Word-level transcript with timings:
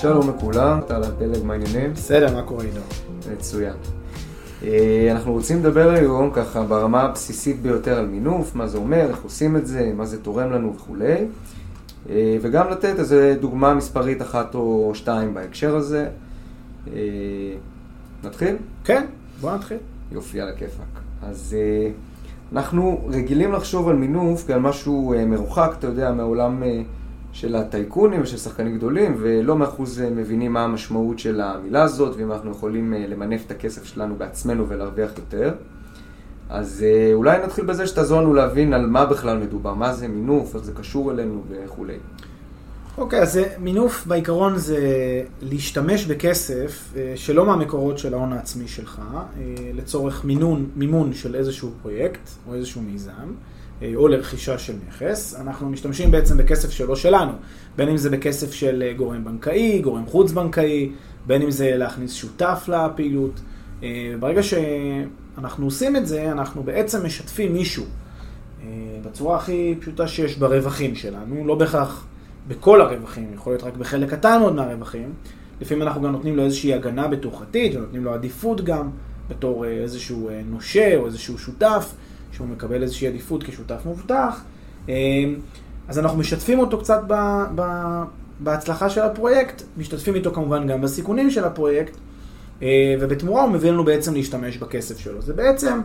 שלום 0.00 0.30
לכולם, 0.30 0.80
טל 0.86 1.02
פלג, 1.18 1.44
מה 1.44 1.52
העניינים? 1.52 1.92
בסדר, 1.92 2.34
מה 2.34 2.42
קורה 2.42 2.64
עידו? 2.64 2.80
מצוין. 3.32 3.74
אה, 4.62 5.08
אנחנו 5.10 5.32
רוצים 5.32 5.58
לדבר 5.58 5.90
היום 5.90 6.30
ככה 6.32 6.62
ברמה 6.62 7.02
הבסיסית 7.02 7.62
ביותר 7.62 7.98
על 7.98 8.06
מינוף, 8.06 8.54
מה 8.54 8.66
זה 8.66 8.78
אומר, 8.78 9.08
איך 9.08 9.22
עושים 9.22 9.56
את 9.56 9.66
זה, 9.66 9.92
מה 9.96 10.06
זה 10.06 10.22
תורם 10.22 10.52
לנו 10.52 10.74
וכולי, 10.76 11.26
אה, 12.10 12.36
וגם 12.42 12.70
לתת 12.70 12.98
איזו 12.98 13.16
דוגמה 13.40 13.74
מספרית 13.74 14.22
אחת 14.22 14.54
או 14.54 14.92
שתיים 14.94 15.34
בהקשר 15.34 15.76
הזה. 15.76 16.08
אה, 16.92 17.00
נתחיל? 18.24 18.56
כן, 18.84 19.06
בוא 19.40 19.54
נתחיל. 19.54 19.78
יופי, 20.12 20.40
על 20.40 20.48
הכיפאק. 20.48 21.00
אז 21.22 21.56
אנחנו 22.52 23.08
רגילים 23.08 23.52
לחשוב 23.52 23.88
על 23.88 23.96
מינוף 23.96 24.46
כעל 24.46 24.60
משהו 24.60 25.14
מרוחק, 25.26 25.70
אתה 25.78 25.86
יודע, 25.86 26.12
מעולם 26.12 26.62
של 27.32 27.56
הטייקונים 27.56 28.22
ושל 28.22 28.36
שחקנים 28.36 28.76
גדולים, 28.76 29.16
ולא 29.18 29.56
מאחוז 29.56 30.00
מבינים 30.00 30.52
מה 30.52 30.64
המשמעות 30.64 31.18
של 31.18 31.40
המילה 31.40 31.82
הזאת, 31.82 32.16
ואם 32.16 32.32
אנחנו 32.32 32.50
יכולים 32.50 32.94
אה, 32.94 33.06
למנף 33.08 33.46
את 33.46 33.50
הכסף 33.50 33.84
שלנו 33.84 34.14
בעצמנו 34.16 34.68
ולהרוויח 34.68 35.10
יותר. 35.16 35.54
אז 36.48 36.84
אה, 36.86 37.14
אולי 37.14 37.38
נתחיל 37.44 37.64
בזה 37.64 37.86
שתעזור 37.86 38.20
לנו 38.20 38.34
להבין 38.34 38.72
על 38.72 38.86
מה 38.86 39.06
בכלל 39.06 39.38
מדובר, 39.38 39.74
מה 39.74 39.92
זה 39.94 40.08
מינוף, 40.08 40.54
איך 40.54 40.64
זה 40.64 40.72
קשור 40.72 41.10
אלינו 41.10 41.42
וכולי. 41.48 41.96
אוקיי, 42.98 43.18
okay, 43.18 43.22
אז 43.22 43.40
מינוף 43.58 44.06
בעיקרון 44.06 44.58
זה 44.58 44.78
להשתמש 45.42 46.06
בכסף 46.06 46.92
אה, 46.96 47.12
שלא 47.16 47.46
מהמקורות 47.46 47.98
של 47.98 48.14
ההון 48.14 48.32
העצמי 48.32 48.68
שלך, 48.68 49.02
לצורך 49.74 50.24
מינון, 50.24 50.66
מימון 50.76 51.12
של 51.12 51.34
איזשהו 51.34 51.70
פרויקט 51.82 52.28
או 52.48 52.54
איזשהו 52.54 52.82
מיזם. 52.82 53.32
אה, 53.82 53.92
או 53.94 54.08
לרכישה 54.08 54.58
של 54.58 54.72
נכס, 54.88 55.34
אנחנו 55.40 55.68
משתמשים 55.70 56.10
בעצם 56.10 56.36
בכסף 56.36 56.70
שלא 56.70 56.96
שלנו, 56.96 57.32
בין 57.76 57.88
אם 57.88 57.96
זה 57.96 58.10
בכסף 58.10 58.52
של 58.52 58.82
אה, 58.86 58.92
גורם 58.92 59.24
בנקאי, 59.24 59.78
גורם 59.78 60.06
חוץ 60.06 60.32
בנקאי, 60.32 60.90
בין 61.26 61.42
אם 61.42 61.50
זה 61.50 61.76
להכניס 61.76 62.14
שותף 62.14 62.68
לפעילות. 62.68 63.40
אה, 63.82 64.14
ברגע 64.20 64.42
שאנחנו 64.42 65.64
עושים 65.64 65.96
את 65.96 66.06
זה, 66.06 66.32
אנחנו 66.32 66.62
בעצם 66.62 67.06
משתפים 67.06 67.52
מישהו 67.52 67.84
בצורה 69.04 69.36
הכי 69.36 69.74
פשוטה 69.80 70.08
שיש 70.08 70.36
ברווחים 70.38 70.94
שלנו, 70.94 71.46
לא 71.46 71.54
בהכרח 71.54 72.06
בכל 72.48 72.80
הרווחים, 72.80 73.30
יכול 73.34 73.52
להיות 73.52 73.62
רק 73.62 73.76
בחלק 73.76 74.10
קטן 74.10 74.38
מאוד 74.40 74.54
מהרווחים. 74.54 75.12
לפעמים 75.60 75.82
אנחנו 75.82 76.02
גם 76.02 76.12
נותנים 76.12 76.36
לו 76.36 76.44
איזושהי 76.44 76.74
הגנה 76.74 77.08
בטוחתית, 77.08 77.74
ונותנים 77.74 78.04
לו 78.04 78.14
עדיפות 78.14 78.64
גם 78.64 78.90
בתור 79.28 79.66
איזשהו 79.66 80.30
נושה 80.50 80.96
או 80.96 81.06
איזשהו 81.06 81.38
שותף. 81.38 81.94
שהוא 82.32 82.48
מקבל 82.48 82.82
איזושהי 82.82 83.08
עדיפות 83.08 83.42
כשותף 83.42 83.80
מובטח, 83.84 84.44
אה, 84.88 84.94
אז 85.88 85.98
אנחנו 85.98 86.18
משתפים 86.18 86.58
אותו 86.58 86.78
קצת 86.78 87.00
ב, 87.06 87.14
ב, 87.54 87.62
בהצלחה 88.40 88.90
של 88.90 89.00
הפרויקט, 89.00 89.62
משתתפים 89.76 90.14
איתו 90.14 90.32
כמובן 90.32 90.66
גם 90.66 90.80
בסיכונים 90.80 91.30
של 91.30 91.44
הפרויקט, 91.44 91.96
אה, 92.62 92.94
ובתמורה 93.00 93.42
הוא 93.42 93.50
מביא 93.52 93.70
לנו 93.70 93.84
בעצם 93.84 94.14
להשתמש 94.14 94.56
בכסף 94.56 94.98
שלו. 94.98 95.22
זה 95.22 95.32
בעצם 95.32 95.80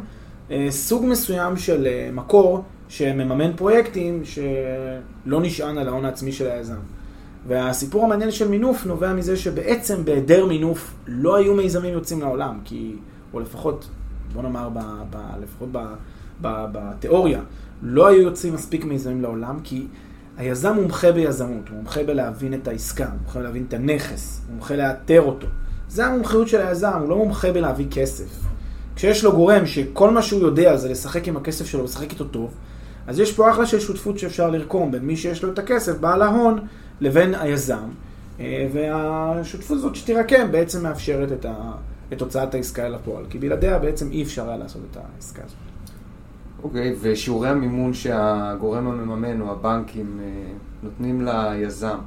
אה, 0.51 0.67
סוג 0.69 1.05
מסוים 1.05 1.57
של 1.57 1.87
מקור 2.13 2.63
שמממן 2.87 3.53
פרויקטים 3.55 4.21
שלא 4.25 5.41
נשען 5.41 5.77
על 5.77 5.87
ההון 5.87 6.05
העצמי 6.05 6.31
של 6.31 6.47
היזם. 6.47 6.75
והסיפור 7.47 8.05
המעניין 8.05 8.31
של 8.31 8.47
מינוף 8.47 8.85
נובע 8.85 9.13
מזה 9.13 9.37
שבעצם 9.37 10.05
בהיעדר 10.05 10.45
מינוף 10.45 10.93
לא 11.07 11.35
היו 11.35 11.53
מיזמים 11.53 11.93
יוצאים 11.93 12.21
לעולם, 12.21 12.59
כי, 12.65 12.95
או 13.33 13.39
לפחות, 13.39 13.89
בוא 14.33 14.43
נאמר, 14.43 14.69
ב, 14.69 14.79
ב, 15.09 15.17
לפחות 15.41 15.69
ב... 15.71 15.77
בתיאוריה, 16.41 17.39
לא 17.81 18.07
היו 18.07 18.21
יוצאים 18.21 18.53
מספיק 18.53 18.85
מיזמים 18.85 19.21
לעולם, 19.21 19.59
כי 19.63 19.87
היזם 20.37 20.73
מומחה 20.73 21.11
ביזמות, 21.11 21.69
הוא 21.69 21.77
מומחה 21.77 22.03
בלהבין 22.03 22.53
את 22.53 22.67
העסקה, 22.67 23.05
הוא 23.05 23.13
מומחה 23.21 23.39
בלהבין 23.39 23.65
את 23.67 23.73
הנכס, 23.73 24.41
הוא 24.47 24.55
מומחה 24.55 24.75
לאתר 24.75 25.21
אותו. 25.21 25.47
זה 25.89 26.05
המומחיות 26.05 26.47
של 26.47 26.61
היזם, 26.61 26.99
הוא 26.99 27.09
לא 27.09 27.17
מומחה 27.17 27.51
בלהביא 27.51 27.87
כסף. 27.91 28.45
כשיש 28.95 29.23
לו 29.23 29.31
גורם 29.31 29.65
שכל 29.65 30.11
מה 30.11 30.21
שהוא 30.21 30.41
יודע 30.41 30.77
זה 30.77 30.89
לשחק 30.89 31.27
עם 31.27 31.37
הכסף 31.37 31.65
שלו, 31.65 31.83
לשחק 31.83 32.11
איתו 32.11 32.23
טוב, 32.23 32.53
אז 33.07 33.19
יש 33.19 33.33
פה 33.33 33.51
אחלה 33.51 33.65
של 33.65 33.79
שותפות 33.79 34.19
שאפשר 34.19 34.49
לרקום 34.49 34.91
בין 34.91 35.01
מי 35.01 35.17
שיש 35.17 35.43
לו 35.43 35.53
את 35.53 35.59
הכסף, 35.59 35.97
בעל 35.97 36.21
ההון, 36.21 36.59
לבין 37.01 37.35
היזם. 37.35 37.89
אה, 38.39 38.67
והשותפות 38.73 39.77
הזאת 39.77 39.95
שתירקם 39.95 40.51
בעצם 40.51 40.83
מאפשרת 40.83 41.31
את, 41.31 41.45
ה, 41.45 41.71
את 42.13 42.21
הוצאת 42.21 42.53
העסקה 42.53 42.85
אל 42.85 42.95
הפועל, 42.95 43.25
כי 43.29 43.37
בלעדיה 43.37 43.79
בעצם 43.79 44.11
אי 44.11 44.23
אפשר 44.23 44.47
היה 44.47 44.57
לעשות 44.57 44.81
את 44.91 44.97
העסקה 44.97 45.41
הזאת. 45.45 45.74
אוקיי, 46.65 46.91
okay, 46.91 46.95
ושיעורי 47.01 47.49
המימון 47.49 47.93
שהגורם 47.93 48.87
המממן 48.87 49.41
או 49.41 49.51
הבנקים 49.51 50.19
אה, 50.23 50.53
נותנים 50.83 51.25
ליזם, 51.25 51.97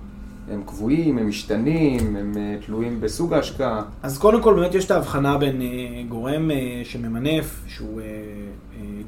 הם 0.50 0.62
קבועים, 0.66 1.18
הם 1.18 1.28
משתנים, 1.28 2.16
הם 2.16 2.32
אה, 2.36 2.56
תלויים 2.66 3.00
בסוג 3.00 3.32
ההשקעה? 3.32 3.82
אז 4.02 4.18
קודם 4.18 4.42
כל 4.42 4.54
באמת 4.54 4.74
יש 4.74 4.84
את 4.84 4.90
ההבחנה 4.90 5.38
בין 5.38 5.62
אה, 5.62 5.66
גורם 6.08 6.50
שממנף, 6.84 7.64
שהוא 7.66 8.00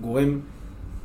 גורם 0.01 0.39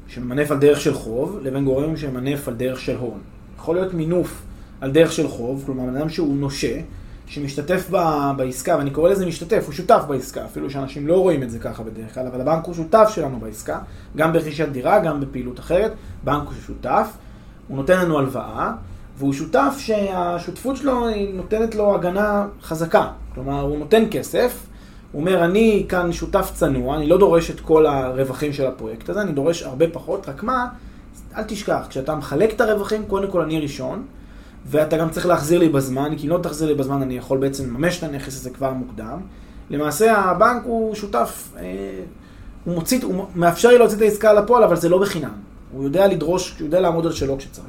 שממנף 0.08 0.52
על 0.52 0.60
דרך 0.60 0.82
של 0.82 0.94
חוב, 0.94 1.40
לבין 1.42 1.66
גורם 1.66 1.98
שממנף 1.98 2.48
על 2.48 2.54
דרך 2.54 2.80
של 2.80 2.96
הון. 2.96 3.20
יכול 3.58 3.76
להיות 3.76 3.94
מינוף 3.94 4.42
על 4.82 4.92
דרך 4.92 5.12
של 5.12 5.28
חוב, 5.28 5.64
כלומר, 5.66 5.98
אדם 5.98 6.10
שהוא 6.10 6.38
נושה, 6.38 6.80
שמשתתף 7.28 7.88
ב, 7.92 7.98
בעסקה, 8.38 8.76
ואני 8.78 8.92
קורא 8.92 9.10
לזה 9.10 9.26
משתתף, 9.26 9.64
הוא 9.66 9.74
שותף 9.74 10.04
בעסקה, 10.08 10.46
אפילו 10.46 10.70
שאנשים 10.70 11.08
לא 11.08 11.18
רואים 11.18 11.44
את 11.44 11.50
זה 11.50 11.60
ככה 11.60 11.84
בדרך 11.84 12.14
כלל, 12.14 12.28
אבל 12.28 12.42
הבנק 12.42 12.66
הוא 12.66 12.76
שותף 12.76 13.10
שלנו 13.16 13.40
בעסקה, 13.40 13.80
גם 14.16 14.34
ברכישת 14.34 14.68
דירה, 14.68 15.00
גם 15.00 15.22
בפעילות 15.22 15.60
אחרת, 15.60 15.94
בנק 16.24 16.44
הוא 16.48 16.54
שותף, 16.68 17.08
הוא 17.68 17.78
נותן 17.78 18.00
לנו 18.00 18.20
הלוואה, 18.20 18.72
והוא 19.18 19.34
שותף 19.34 19.76
שהשותפות 19.78 20.78
שלו 20.78 21.08
נותנת 21.34 21.76
לו 21.76 21.96
הגנה 21.96 22.48
חזקה, 22.62 23.08
כלומר 23.34 23.62
הוא 23.62 23.78
נותן 23.78 24.04
כסף, 24.12 24.66
הוא 25.12 25.22
אומר 25.22 25.46
אני 25.46 25.86
כאן 25.90 26.12
שותף 26.12 26.52
צנוע, 26.54 26.96
אני 26.96 27.08
לא 27.08 27.18
דורש 27.18 27.52
את 27.52 27.60
כל 27.60 27.86
הרווחים 27.86 28.54
של 28.54 28.66
הפרויקט 28.66 29.10
הזה, 29.10 29.22
אני 29.22 29.32
דורש 29.32 29.64
הרבה 29.64 29.86
פחות, 29.90 30.30
רק 30.30 30.44
מה, 30.44 30.68
אל 31.38 31.44
תשכח, 31.44 31.86
כשאתה 31.90 32.16
מחלק 32.16 32.54
את 32.54 32.62
הרווחים, 32.62 33.06
קודם 33.06 33.32
כל 33.32 33.42
אני 33.42 33.60
ראשון, 33.60 34.06
ואתה 34.66 34.98
גם 34.98 35.10
צריך 35.10 35.26
להחזיר 35.26 35.60
לי 35.60 35.70
בזמן, 35.70 36.14
כי 36.18 36.28
אם 36.28 36.32
לא 36.32 36.38
תחזיר 36.38 36.68
לי 36.68 36.76
בזמן 36.76 37.02
אני 37.02 37.18
יכול 37.18 37.38
בעצם 37.38 37.64
לממש 37.64 37.98
את 37.98 38.04
הנכס 38.04 38.28
הזה 38.28 38.50
כבר 38.50 38.74
מוקדם. 38.74 39.20
למעשה 39.70 40.16
הבנק 40.16 40.62
הוא 40.64 40.96
שותף, 40.96 41.54
אה, 41.58 41.64
הוא, 42.66 42.76
מוציא, 42.76 43.00
הוא 43.04 43.26
מאפשר 43.36 43.70
לי 43.70 43.78
להוציא 43.78 43.98
את 43.98 44.02
העסקה 44.02 44.34
לפועל, 44.34 44.64
אבל 44.64 44.76
זה 44.76 44.90
לא 44.90 44.98
בחינם. 44.98 45.34
הוא 45.72 45.84
יודע 45.84 46.08
לדרוש, 46.08 46.60
הוא 46.60 46.66
יודע 46.66 46.80
לעמוד 46.80 47.06
על 47.06 47.12
שלו 47.12 47.38
כשצריך. 47.38 47.68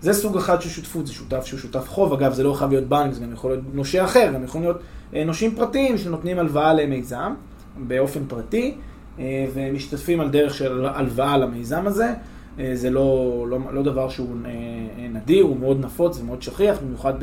זה 0.00 0.12
סוג 0.12 0.36
אחד 0.36 0.62
של 0.62 0.68
שותפות, 0.68 1.06
זה 1.06 1.12
שותף 1.12 1.44
שהוא 1.44 1.60
שותף 1.60 1.88
חוב, 1.88 2.12
אגב 2.12 2.32
זה 2.32 2.42
לא 2.42 2.52
חייב 2.52 2.70
להיות 2.70 2.88
בנק, 2.88 3.12
זה 3.12 3.20
גם 3.20 3.32
יכול 3.32 3.50
להיות 3.50 3.64
נושה 3.72 4.04
אחר, 4.04 4.32
גם 4.34 4.44
יכולים 4.44 4.66
להיות 4.66 4.80
אה, 5.14 5.24
נושים 5.24 5.54
פרטיים 5.54 5.98
שנותנים 5.98 6.38
הלוואה 6.38 6.74
למיזם 6.74 7.34
באופן 7.76 8.20
פרטי, 8.28 8.74
אה, 9.18 9.46
ומשתתפים 9.54 10.20
על 10.20 10.30
דרך 10.30 10.54
של 10.54 10.86
הלוואה 10.86 11.38
למיזם 11.38 11.86
הזה. 11.86 12.14
אה, 12.58 12.70
זה 12.74 12.90
לא, 12.90 13.46
לא, 13.48 13.58
לא 13.72 13.82
דבר 13.82 14.08
שהוא 14.08 14.36
אה, 14.44 14.50
אה, 14.50 15.08
נדיר, 15.08 15.44
הוא 15.44 15.56
מאוד 15.56 15.84
נפוץ 15.84 16.20
ומאוד 16.20 16.42
שכיח, 16.42 16.78
במיוחד 16.82 17.14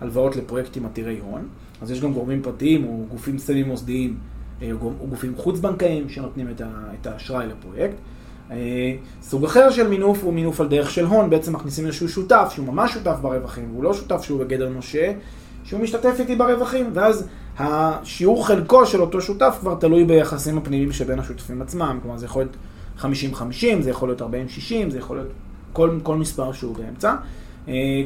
בהלוואות 0.00 0.36
לפרויקטים 0.36 0.86
עתירי 0.86 1.18
הון. 1.18 1.48
אז 1.82 1.90
יש 1.90 2.00
גם 2.00 2.12
גורמים 2.12 2.42
פרטיים 2.42 2.84
או 2.84 3.04
גופים 3.10 3.38
סמי 3.38 3.62
מוסדיים 3.62 4.16
או 4.80 5.06
גופים 5.10 5.36
חוץ-בנקאיים 5.36 6.08
שנותנים 6.08 6.46
את 7.00 7.06
האשראי 7.06 7.46
לפרויקט. 7.46 7.94
סוג 9.22 9.44
אחר 9.44 9.70
של 9.70 9.88
מינוף 9.88 10.24
הוא 10.24 10.32
מינוף 10.32 10.60
על 10.60 10.68
דרך 10.68 10.90
של 10.90 11.04
הון, 11.04 11.30
בעצם 11.30 11.54
מכניסים 11.54 11.86
איזשהו 11.86 12.08
שותף 12.08 12.48
שהוא 12.54 12.66
ממש 12.66 12.92
שותף 12.92 13.16
ברווחים, 13.20 13.70
והוא 13.72 13.84
לא 13.84 13.94
שותף 13.94 14.22
שהוא 14.22 14.40
בגדר 14.40 14.68
נושה, 14.68 15.12
שהוא 15.64 15.80
משתתף 15.80 16.16
איתי 16.18 16.36
ברווחים, 16.36 16.90
ואז 16.92 17.28
השיעור 17.58 18.46
חלקו 18.46 18.86
של 18.86 19.00
אותו 19.00 19.20
שותף 19.20 19.56
כבר 19.60 19.74
תלוי 19.74 20.04
ביחסים 20.04 20.58
הפנימיים 20.58 20.92
שבין 20.92 21.18
השותפים 21.18 21.62
עצמם, 21.62 21.98
כלומר 22.02 22.16
זה 22.16 22.26
יכול 22.26 22.42
להיות 22.42 22.56
50-50, 23.02 23.06
זה 23.80 23.90
יכול 23.90 24.08
להיות 24.08 24.22
40-60, 24.22 24.24
זה 24.88 24.98
יכול 24.98 25.16
להיות 25.16 25.30
כל, 25.72 25.98
כל 26.02 26.16
מספר 26.16 26.52
שהוא 26.52 26.76
באמצע. 26.76 27.14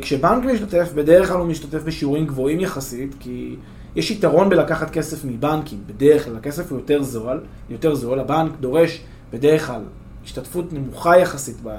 כשבנק 0.00 0.44
משתתף, 0.44 0.92
בדרך 0.94 1.28
כלל 1.28 1.36
הוא 1.36 1.46
משתתף 1.46 1.82
בשיעורים 1.82 2.26
גבוהים 2.26 2.60
יחסית, 2.60 3.14
כי 3.20 3.56
יש 3.96 4.10
יתרון 4.10 4.48
בלקחת 4.48 4.90
כסף 4.90 5.24
מבנקים, 5.24 5.78
בדרך 5.86 6.24
כלל 6.24 6.36
הכסף 6.36 6.70
הוא 6.70 6.78
יותר 6.78 7.02
זול, 7.02 7.40
יותר 7.70 7.94
זול, 7.94 8.20
הבנק 8.20 8.52
דורש 8.60 9.00
בדרך 9.32 9.66
כלל 9.66 9.82
השתתפות 10.24 10.72
נמוכה 10.72 11.18
יחסית 11.18 11.56
ב, 11.62 11.76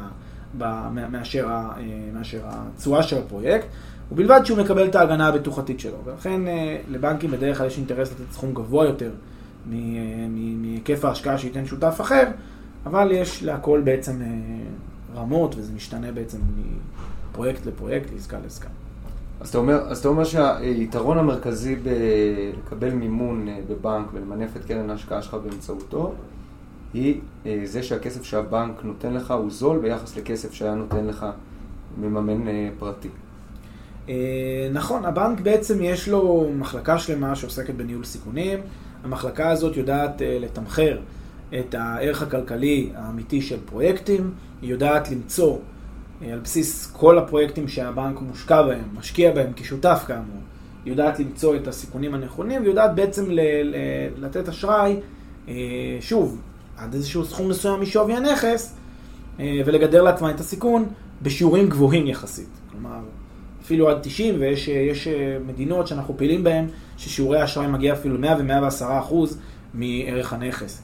ב, 0.57 0.63
מאשר, 1.12 1.47
ה, 1.50 1.73
מאשר 2.13 2.39
התשואה 2.44 3.03
של 3.03 3.17
הפרויקט, 3.17 3.67
ובלבד 4.12 4.41
שהוא 4.44 4.57
מקבל 4.57 4.85
את 4.85 4.95
ההגנה 4.95 5.27
הבטוחתית 5.27 5.79
שלו. 5.79 5.97
ולכן 6.06 6.41
לבנקים 6.89 7.31
בדרך 7.31 7.57
כלל 7.57 7.67
יש 7.67 7.77
אינטרס 7.77 8.12
לתת 8.12 8.31
סכום 8.31 8.53
גבוה 8.53 8.85
יותר 8.85 9.12
מהיקף 9.65 11.06
ההשקעה 11.06 11.38
שייתן 11.38 11.65
שותף 11.65 11.97
אחר, 12.01 12.23
אבל 12.85 13.11
יש 13.11 13.43
להכל 13.43 13.81
בעצם 13.83 14.21
רמות, 15.15 15.55
וזה 15.57 15.73
משתנה 15.73 16.11
בעצם 16.11 16.37
מפרויקט 17.31 17.65
לפרויקט, 17.65 18.13
לעסקה 18.13 18.37
לעסקה. 18.43 18.69
אז 19.39 19.49
אתה 19.49 19.57
אומר, 19.57 19.75
אז 19.75 19.99
אתה 19.99 20.07
אומר 20.07 20.23
שהיתרון 20.23 21.17
המרכזי 21.17 21.75
בלקבל 21.75 22.89
מימון 22.89 23.47
בבנק 23.69 24.07
ולמנף 24.13 24.57
את 24.57 24.65
קרן 24.65 24.89
ההשקעה 24.89 25.21
שלך 25.21 25.33
באמצעותו, 25.33 26.13
היא 26.93 27.21
זה 27.63 27.83
שהכסף 27.83 28.23
שהבנק 28.23 28.83
נותן 28.83 29.13
לך 29.13 29.31
הוא 29.31 29.51
זול 29.51 29.79
ביחס 29.79 30.17
לכסף 30.17 30.53
שהיה 30.53 30.75
נותן 30.75 31.05
לך 31.05 31.25
מממן 31.97 32.69
פרטי. 32.79 33.09
נכון, 34.73 35.05
הבנק 35.05 35.39
בעצם 35.39 35.83
יש 35.83 36.09
לו 36.09 36.49
מחלקה 36.57 36.97
שלמה 36.97 37.35
שעוסקת 37.35 37.73
בניהול 37.73 38.03
סיכונים. 38.03 38.59
המחלקה 39.03 39.49
הזאת 39.49 39.77
יודעת 39.77 40.21
לתמחר 40.25 40.99
את 41.59 41.75
הערך 41.77 42.21
הכלכלי 42.21 42.89
האמיתי 42.95 43.42
של 43.42 43.57
פרויקטים, 43.65 44.33
היא 44.62 44.69
יודעת 44.69 45.12
למצוא 45.12 45.57
על 46.31 46.39
בסיס 46.39 46.92
כל 46.94 47.18
הפרויקטים 47.18 47.68
שהבנק 47.68 48.21
מושקע 48.21 48.62
בהם, 48.62 48.83
משקיע 48.97 49.31
בהם 49.31 49.51
כשותף 49.56 50.03
כאמור, 50.07 50.42
היא 50.86 50.92
יודעת 50.92 51.19
למצוא 51.19 51.56
את 51.56 51.68
הסיכונים 51.68 52.13
הנכונים, 52.13 52.62
והיא 52.62 52.69
יודעת 52.69 52.95
בעצם 52.95 53.31
ל- 53.31 53.39
ל- 53.63 54.25
לתת 54.25 54.50
אשראי, 54.50 55.00
שוב, 56.00 56.42
עד 56.77 56.94
איזשהו 56.94 57.25
סכום 57.25 57.50
מסוים 57.50 57.81
משווי 57.81 58.13
הנכס, 58.13 58.75
ולגדר 59.39 60.03
לעצמה 60.03 60.31
את 60.31 60.39
הסיכון 60.39 60.86
בשיעורים 61.21 61.69
גבוהים 61.69 62.07
יחסית. 62.07 62.50
כלומר, 62.71 63.00
אפילו 63.63 63.89
עד 63.89 63.98
90, 64.01 64.36
ויש 64.39 65.07
מדינות 65.45 65.88
שאנחנו 65.88 66.18
פעילים 66.18 66.44
בהן, 66.44 66.65
ששיעורי 66.98 67.41
האשראי 67.41 67.68
מגיע 67.68 67.94
אפילו 67.94 68.19
100 68.19 68.36
ו-110 68.39 69.00
אחוז 69.00 69.39
מערך 69.74 70.33
הנכס. 70.33 70.81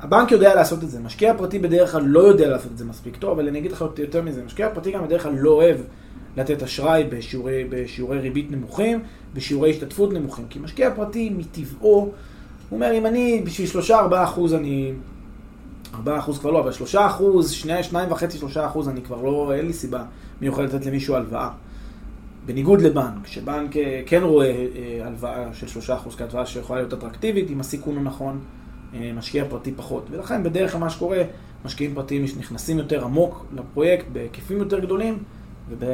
הבנק 0.00 0.30
יודע 0.30 0.54
לעשות 0.54 0.84
את 0.84 0.90
זה, 0.90 1.00
משקיע 1.00 1.34
פרטי 1.38 1.58
בדרך 1.58 1.92
כלל 1.92 2.02
לא 2.02 2.20
יודע 2.20 2.48
לעשות 2.48 2.72
את 2.72 2.78
זה 2.78 2.84
מספיק 2.84 3.16
טוב, 3.16 3.30
אבל 3.30 3.48
אני 3.48 3.58
אגיד 3.58 3.72
לך 3.72 3.84
יותר 3.98 4.22
מזה, 4.22 4.44
משקיע 4.44 4.68
פרטי 4.74 4.92
גם 4.92 5.04
בדרך 5.04 5.22
כלל 5.22 5.32
לא 5.38 5.50
אוהב 5.50 5.76
לתת 6.36 6.62
אשראי 6.62 7.04
בשיעורי, 7.04 7.64
בשיעורי 7.70 8.18
ריבית 8.18 8.50
נמוכים, 8.50 9.02
בשיעורי 9.34 9.70
השתתפות 9.70 10.12
נמוכים, 10.12 10.44
כי 10.50 10.58
משקיע 10.58 10.94
פרטי 10.94 11.30
מטבעו, 11.30 11.88
הוא 11.90 12.12
אומר, 12.72 12.92
אם 12.94 13.06
אני 13.06 13.42
בשביל 13.46 13.82
3-4 13.88 13.92
אחוז 14.12 14.54
אני, 14.54 14.92
4 15.94 16.18
אחוז 16.18 16.38
כבר 16.38 16.50
לא, 16.50 16.60
אבל 16.60 16.72
3 16.72 16.94
אחוז, 16.94 17.50
2, 17.50 17.84
2.5-3 17.92 17.96
אחוז 18.66 18.88
אני 18.88 19.02
כבר 19.02 19.22
לא, 19.22 19.52
אין 19.56 19.66
לי 19.66 19.72
סיבה 19.72 20.04
מיוחדת 20.40 20.74
לתת 20.74 20.86
למישהו 20.86 21.14
הלוואה. 21.14 21.50
בניגוד 22.46 22.80
לבנק, 22.80 23.26
שבנק 23.26 23.70
כן 24.06 24.22
רואה 24.22 24.66
הלוואה 25.04 25.48
של 25.52 25.68
3 25.68 25.90
אחוז 25.90 26.16
כהלוואה 26.16 26.46
שיכולה 26.46 26.80
להיות 26.80 26.92
אטרקטיבית, 26.92 27.50
אם 27.50 27.60
הסיכון 27.60 27.96
הוא 27.96 28.04
נכון. 28.04 28.40
משקיע 29.14 29.44
פרטי 29.48 29.72
פחות. 29.72 30.06
ולכן 30.10 30.42
בדרך 30.42 30.72
כלל 30.72 30.80
מה 30.80 30.90
שקורה, 30.90 31.22
משקיעים 31.64 31.94
פרטיים 31.94 32.24
נכנסים 32.38 32.78
יותר 32.78 33.04
עמוק 33.04 33.46
לפרויקט 33.56 34.04
בהיקפים 34.12 34.58
יותר 34.58 34.78
גדולים, 34.78 35.18
וב... 35.68 35.84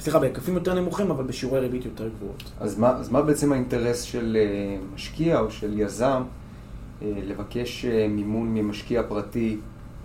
סליחה, 0.00 0.18
בהיקפים 0.18 0.54
יותר 0.54 0.74
נמוכים, 0.74 1.10
אבל 1.10 1.24
בשיעורי 1.24 1.60
ריבית 1.60 1.84
יותר 1.84 2.08
גבוהות. 2.08 2.42
אז 2.60 2.78
מה, 2.78 2.90
אז 2.90 3.08
מה 3.08 3.22
בעצם 3.22 3.52
האינטרס 3.52 4.02
של 4.02 4.36
משקיע 4.94 5.40
או 5.40 5.50
של 5.50 5.80
יזם 5.80 6.22
לבקש 7.02 7.84
מימון 8.08 8.54
ממשקיע 8.54 9.02
פרטי 9.08 9.56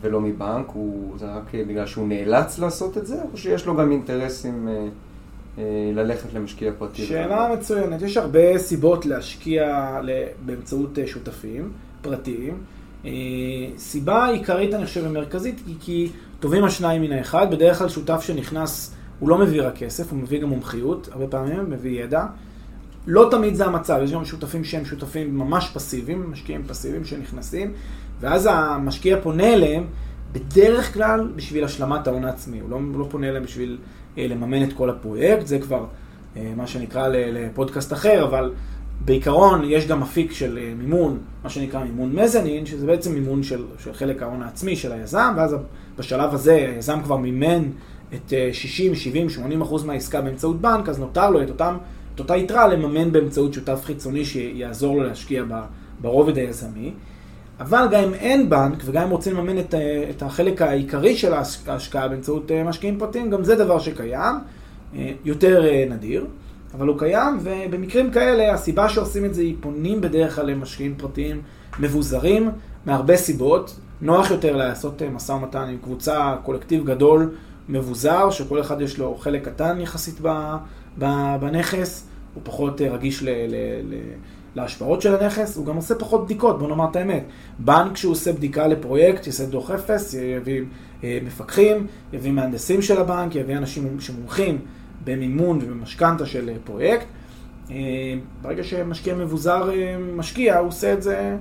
ולא 0.02 0.22
מבנק? 0.22 0.66
הוא, 0.74 1.18
זה 1.18 1.26
רק 1.26 1.52
בגלל 1.68 1.86
שהוא 1.86 2.08
נאלץ 2.08 2.60
לעשות 2.60 2.98
את 2.98 3.08
זה, 3.08 3.22
או 3.32 3.38
שיש 3.38 3.66
לו 3.66 3.76
גם 3.76 3.92
אינטרסים 3.92 4.68
ללכת 5.94 6.34
למשקיע 6.34 6.72
פרטי? 6.78 7.02
שאלה 7.02 7.50
מצוינת. 7.54 8.02
יש 8.02 8.18
הרבה 8.18 8.58
סיבות 8.58 9.06
להשקיע 9.06 9.98
באמצעות 10.46 11.00
שותפים. 11.06 11.72
פרטיים. 12.02 12.58
סיבה 13.78 14.28
עיקרית, 14.28 14.74
אני 14.74 14.86
חושב, 14.86 15.04
ומרכזית, 15.06 15.62
היא 15.68 15.76
כי 15.80 16.10
טובים 16.40 16.64
השניים 16.64 17.02
מן 17.02 17.12
האחד. 17.12 17.52
בדרך 17.52 17.80
כלל 17.80 17.90
שותף 17.90 18.22
שנכנס, 18.22 18.96
הוא 19.20 19.30
לא 19.30 19.38
מביא 19.38 19.62
רק 19.62 19.78
כסף, 19.78 20.12
הוא 20.12 20.20
מביא 20.20 20.42
גם 20.42 20.50
מומחיות, 20.50 21.10
הרבה 21.12 21.28
פעמים, 21.28 21.70
מביא 21.70 22.04
ידע. 22.04 22.26
לא 23.08 23.28
תמיד 23.32 23.56
זה 23.56 23.66
המצב, 23.66 24.00
יש 24.04 24.12
גם 24.12 24.26
שותפים 24.26 24.64
שהם 24.64 24.86
שותפים 24.86 25.38
ממש 25.38 25.72
פסיביים, 25.74 26.32
משקיעים 26.32 26.64
פסיביים 26.68 27.06
שנכנסים, 27.06 27.74
ואז 28.20 28.50
המשקיע 28.52 29.22
פונה 29.22 29.54
אליהם 29.54 29.86
בדרך 30.32 30.94
כלל 30.94 31.32
בשביל 31.36 31.64
השלמת 31.64 32.08
ההון 32.08 32.26
העצמי, 32.26 32.60
הוא 32.60 32.70
לא, 32.70 32.80
לא 32.96 33.08
פונה 33.10 33.30
אליהם 33.30 33.44
בשביל 33.44 33.78
לממן 34.18 34.64
את 34.64 34.74
כל 34.74 34.90
הפרויקט, 34.90 35.48
זה 35.48 35.60
כבר 35.60 35.86
מה 36.36 36.68
שנקרא 36.68 37.08
לפודקאסט 37.08 37.94
אחר, 37.94 38.26
אבל 38.26 38.52
בעיקרון 39.06 39.62
יש 39.66 39.88
גם 39.88 40.02
אפיק 40.02 40.32
של 40.32 40.60
מימון, 40.78 41.18
מה 41.44 41.50
שנקרא 41.50 41.84
מימון 41.84 42.16
מזנין, 42.16 42.66
שזה 42.66 42.86
בעצם 42.86 43.14
מימון 43.14 43.44
של, 43.44 43.66
של 43.84 43.94
חלק 43.94 44.22
ההון 44.22 44.42
העצמי 44.42 44.76
של 44.76 44.92
היזם, 44.92 45.34
ואז 45.38 45.56
בשלב 45.98 46.34
הזה 46.34 46.54
היזם 46.54 47.00
כבר 47.04 47.18
מימן 47.18 47.64
את 48.14 48.34
60, 48.52 48.96
70, 48.96 49.30
80 49.30 49.62
אחוז 49.62 49.84
מהעסקה 49.84 50.22
באמצעות 50.22 50.62
בנק, 50.62 50.90
אז 50.90 51.00
נותר 51.00 51.30
לו 51.30 51.44
את, 51.44 51.50
אותם, 51.50 51.78
את 52.16 52.20
אותה 52.20 52.38
יתרה 52.38 52.68
לממן 52.68 53.12
באמצעות 53.12 53.54
שותף 53.54 53.82
חיצוני 53.84 54.26
שיעזור 54.26 54.96
לו 54.96 55.04
להשקיע 55.04 55.44
ברובד 56.02 56.38
היזמי. 56.38 56.94
אבל 57.60 57.88
גם 57.92 58.04
אם 58.04 58.14
אין 58.14 58.50
בנק, 58.50 58.84
וגם 58.86 59.04
אם 59.04 59.10
רוצים 59.10 59.38
לממן 59.38 59.60
את, 59.60 59.76
את 60.10 60.22
החלק 60.24 60.62
העיקרי 60.62 61.16
של 61.16 61.34
ההשקעה 61.68 62.08
באמצעות 62.08 62.52
משקיעים 62.66 63.00
פרטיים, 63.00 63.30
גם 63.30 63.44
זה 63.44 63.56
דבר 63.56 63.80
שקיים, 63.80 64.36
יותר 65.26 65.64
נדיר. 65.90 66.26
אבל 66.74 66.88
הוא 66.88 67.00
קיים, 67.00 67.38
ובמקרים 67.42 68.12
כאלה 68.12 68.54
הסיבה 68.54 68.90
שעושים 68.90 69.26
את 69.26 69.34
זה 69.34 69.42
היא 69.42 69.56
פונים 69.60 70.02
בדרך 70.02 70.36
כלל 70.36 70.46
למשקיעים 70.46 70.96
פרטיים 70.98 71.42
מבוזרים, 71.80 72.50
מהרבה 72.86 73.18
סיבות. 73.18 73.80
נוח 74.02 74.32
יותר 74.32 74.56
לעשות 74.56 75.02
משא 75.02 75.32
ומתן 75.32 75.68
עם 75.70 75.78
קבוצה, 75.78 76.36
קולקטיב 76.44 76.86
גדול, 76.86 77.32
מבוזר, 77.70 78.30
שכל 78.32 78.62
אחד 78.62 78.82
יש 78.82 79.00
לו 79.00 79.16
חלק 79.16 79.46
קטן 79.46 79.82
יחסית 79.82 80.20
בנכס, 81.40 82.08
הוא 82.34 82.42
פחות 82.46 82.82
רגיש 82.82 83.24
ל- 83.24 83.30
ל- 83.30 83.94
ל- 83.94 84.14
להשפעות 84.56 85.02
של 85.02 85.16
הנכס, 85.16 85.58
הוא 85.58 85.66
גם 85.66 85.76
עושה 85.76 85.96
פחות 85.96 86.26
בדיקות, 86.26 86.60
בוא 86.60 86.68
נאמר 86.68 86.86
את 86.92 86.96
האמת. 86.96 87.24
בנק 87.60 87.98
שהוא 87.98 88.12
עושה 88.12 88.34
בדיקה 88.34 88.68
לפרויקט, 88.68 89.28
יעשה 89.28 89.46
דוח 89.46 89.72
אפס, 89.72 90.14
יביא 90.14 90.62
מפקחים, 91.04 91.88
יביא 92.14 92.32
מהנדסים 92.32 92.82
של 92.82 93.02
הבנק, 93.02 93.36
יביא 93.36 93.58
אנשים 93.58 94.00
שמומחים. 94.00 94.58
במימון 95.04 95.60
ובמשכנתה 95.62 96.26
של 96.26 96.50
פרויקט. 96.64 97.06
ברגע 98.42 98.64
שמשקיע 98.64 99.16
מבוזר 99.16 99.70
משקיע, 100.16 100.58
הוא 100.58 100.68
עושה 100.68 100.94
את 100.94 101.02
זה 101.02 101.38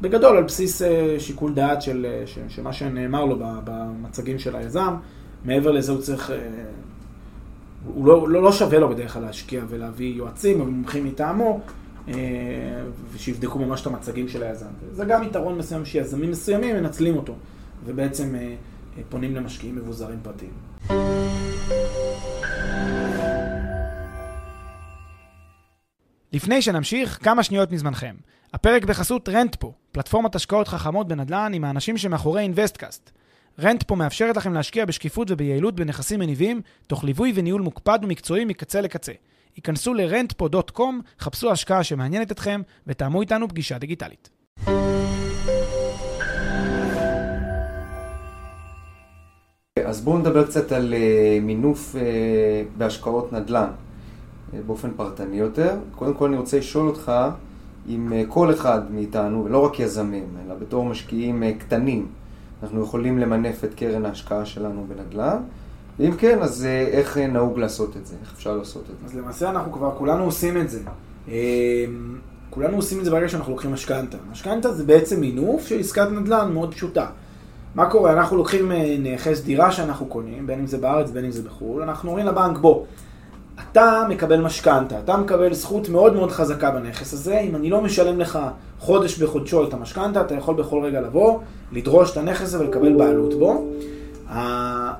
בגדול 0.00 0.36
על 0.36 0.44
בסיס 0.44 0.82
שיקול 1.18 1.54
דעת 1.54 1.82
של, 1.82 2.06
של 2.48 2.62
מה 2.62 2.72
שנאמר 2.72 3.24
לו 3.24 3.38
במצגים 3.64 4.38
של 4.38 4.56
היזם. 4.56 4.94
מעבר 5.44 5.70
לזה 5.70 5.92
הוא 5.92 6.00
צריך, 6.00 6.32
הוא 7.94 8.06
לא, 8.06 8.28
לא, 8.28 8.42
לא 8.42 8.52
שווה 8.52 8.78
לו 8.78 8.88
בדרך 8.88 9.12
כלל 9.12 9.22
להשקיע 9.22 9.62
ולהביא 9.68 10.14
יועצים 10.14 10.60
או 10.60 10.66
מומחים 10.66 11.04
מטעמו, 11.04 11.60
ושיבדקו 13.12 13.58
ממש 13.58 13.82
את 13.82 13.86
המצגים 13.86 14.28
של 14.28 14.42
היזם. 14.42 14.66
זה 14.92 15.04
גם 15.04 15.22
יתרון 15.22 15.58
מסוים 15.58 15.84
שיזמים 15.84 16.30
מסוימים 16.30 16.76
מנצלים 16.76 17.16
אותו, 17.16 17.34
ובעצם 17.86 18.34
פונים 19.08 19.34
למשקיעים 19.36 19.76
מבוזרים 19.76 20.18
פרטיים. 20.22 21.77
לפני 26.32 26.62
שנמשיך, 26.62 27.18
כמה 27.22 27.42
שניות 27.42 27.72
מזמנכם. 27.72 28.14
הפרק 28.54 28.84
בחסות 28.84 29.28
רנטפו, 29.28 29.72
פלטפורמת 29.92 30.34
השקעות 30.34 30.68
חכמות 30.68 31.08
בנדל"ן 31.08 31.52
עם 31.54 31.64
האנשים 31.64 31.98
שמאחורי 31.98 32.42
אינוויסטקאסט. 32.42 33.10
רנטפו 33.60 33.96
מאפשרת 33.96 34.36
לכם 34.36 34.54
להשקיע 34.54 34.84
בשקיפות 34.84 35.30
וביעילות 35.30 35.74
בנכסים 35.74 36.20
מניבים, 36.20 36.60
תוך 36.86 37.04
ליווי 37.04 37.32
וניהול 37.34 37.62
מוקפד 37.62 37.98
ומקצועי 38.02 38.44
מקצה 38.44 38.80
לקצה. 38.80 39.12
היכנסו 39.56 39.94
ל-rentpo.com, 39.94 40.82
חפשו 41.20 41.52
השקעה 41.52 41.84
שמעניינת 41.84 42.32
אתכם, 42.32 42.60
ותאמו 42.86 43.20
איתנו 43.20 43.48
פגישה 43.48 43.78
דיגיטלית. 43.78 44.30
אז 49.86 50.00
בואו 50.00 50.18
נדבר 50.18 50.46
קצת 50.46 50.72
על 50.72 50.94
מינוף 51.42 51.96
בהשקעות 52.76 53.32
נדל"ן. 53.32 53.87
באופן 54.66 54.90
פרטני 54.96 55.36
יותר. 55.36 55.76
קודם 55.94 56.14
כל 56.14 56.26
אני 56.26 56.36
רוצה 56.36 56.58
לשאול 56.58 56.88
אותך 56.88 57.12
אם 57.88 58.12
כל 58.28 58.52
אחד 58.52 58.80
מאיתנו, 58.90 59.44
ולא 59.44 59.64
רק 59.64 59.80
יזמים, 59.80 60.26
אלא 60.46 60.54
בתור 60.54 60.84
משקיעים 60.84 61.42
קטנים, 61.58 62.06
אנחנו 62.62 62.82
יכולים 62.82 63.18
למנף 63.18 63.64
את 63.64 63.74
קרן 63.74 64.06
ההשקעה 64.06 64.44
שלנו 64.44 64.86
בנדל"ן, 64.88 65.38
אם 66.00 66.12
כן, 66.18 66.38
אז 66.42 66.64
אה, 66.64 66.80
איך 66.80 67.18
אה, 67.18 67.26
נהוג 67.26 67.58
לעשות 67.58 67.96
את 67.96 68.06
זה? 68.06 68.14
איך 68.22 68.32
אפשר 68.34 68.56
לעשות 68.56 68.82
את 68.82 69.04
אז 69.04 69.12
זה? 69.12 69.20
למעשה 69.20 69.50
אנחנו 69.50 69.72
כבר 69.72 69.90
כולנו 69.98 70.24
עושים 70.24 70.56
את 70.56 70.70
זה. 70.70 70.80
אה, 71.28 71.84
כולנו 72.50 72.76
עושים 72.76 72.98
את 72.98 73.04
זה 73.04 73.10
ברגע 73.10 73.28
שאנחנו 73.28 73.52
לוקחים 73.52 73.72
משכנתה. 73.72 74.16
משכנתה 74.32 74.72
זה 74.72 74.84
בעצם 74.84 75.20
מינוף 75.20 75.66
של 75.66 75.80
עסקת 75.80 76.08
נדל"ן 76.10 76.52
מאוד 76.52 76.74
פשוטה. 76.74 77.06
מה 77.74 77.90
קורה? 77.90 78.12
אנחנו 78.12 78.36
לוקחים 78.36 78.72
אה, 78.72 78.96
נכס, 79.02 79.40
דירה 79.40 79.72
שאנחנו 79.72 80.06
קונים, 80.06 80.46
בין 80.46 80.58
אם 80.58 80.66
זה 80.66 80.78
בארץ, 80.78 81.10
בין 81.10 81.24
אם 81.24 81.30
זה 81.30 81.42
בחו"ל, 81.42 81.82
אנחנו 81.82 82.08
אומרים 82.08 82.26
לבנק, 82.26 82.58
בוא, 82.58 82.84
אתה 83.72 84.06
מקבל 84.08 84.40
משכנתה, 84.40 84.98
אתה 84.98 85.16
מקבל 85.16 85.54
זכות 85.54 85.88
מאוד 85.88 86.14
מאוד 86.14 86.30
חזקה 86.32 86.70
בנכס 86.70 87.12
הזה, 87.12 87.40
אם 87.40 87.56
אני 87.56 87.70
לא 87.70 87.80
משלם 87.80 88.20
לך 88.20 88.38
חודש 88.78 89.18
בחודשו 89.18 89.64
את 89.64 89.74
המשכנתה, 89.74 90.20
אתה 90.20 90.34
יכול 90.34 90.54
בכל 90.54 90.84
רגע 90.84 91.00
לבוא, 91.00 91.38
לדרוש 91.72 92.12
את 92.12 92.16
הנכס 92.16 92.42
הזה 92.42 92.60
ולקבל 92.60 92.92
בעלות 92.96 93.34
בו. 93.34 93.66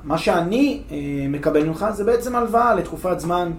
מה 0.05 0.19
שאני 0.19 0.81
אה, 0.91 0.97
מקבל 1.29 1.65
ממך 1.65 1.87
זה 1.93 2.05
בעצם 2.05 2.37
הלוואה 2.37 2.75
לתקופת 2.75 3.21
זמן 3.21 3.51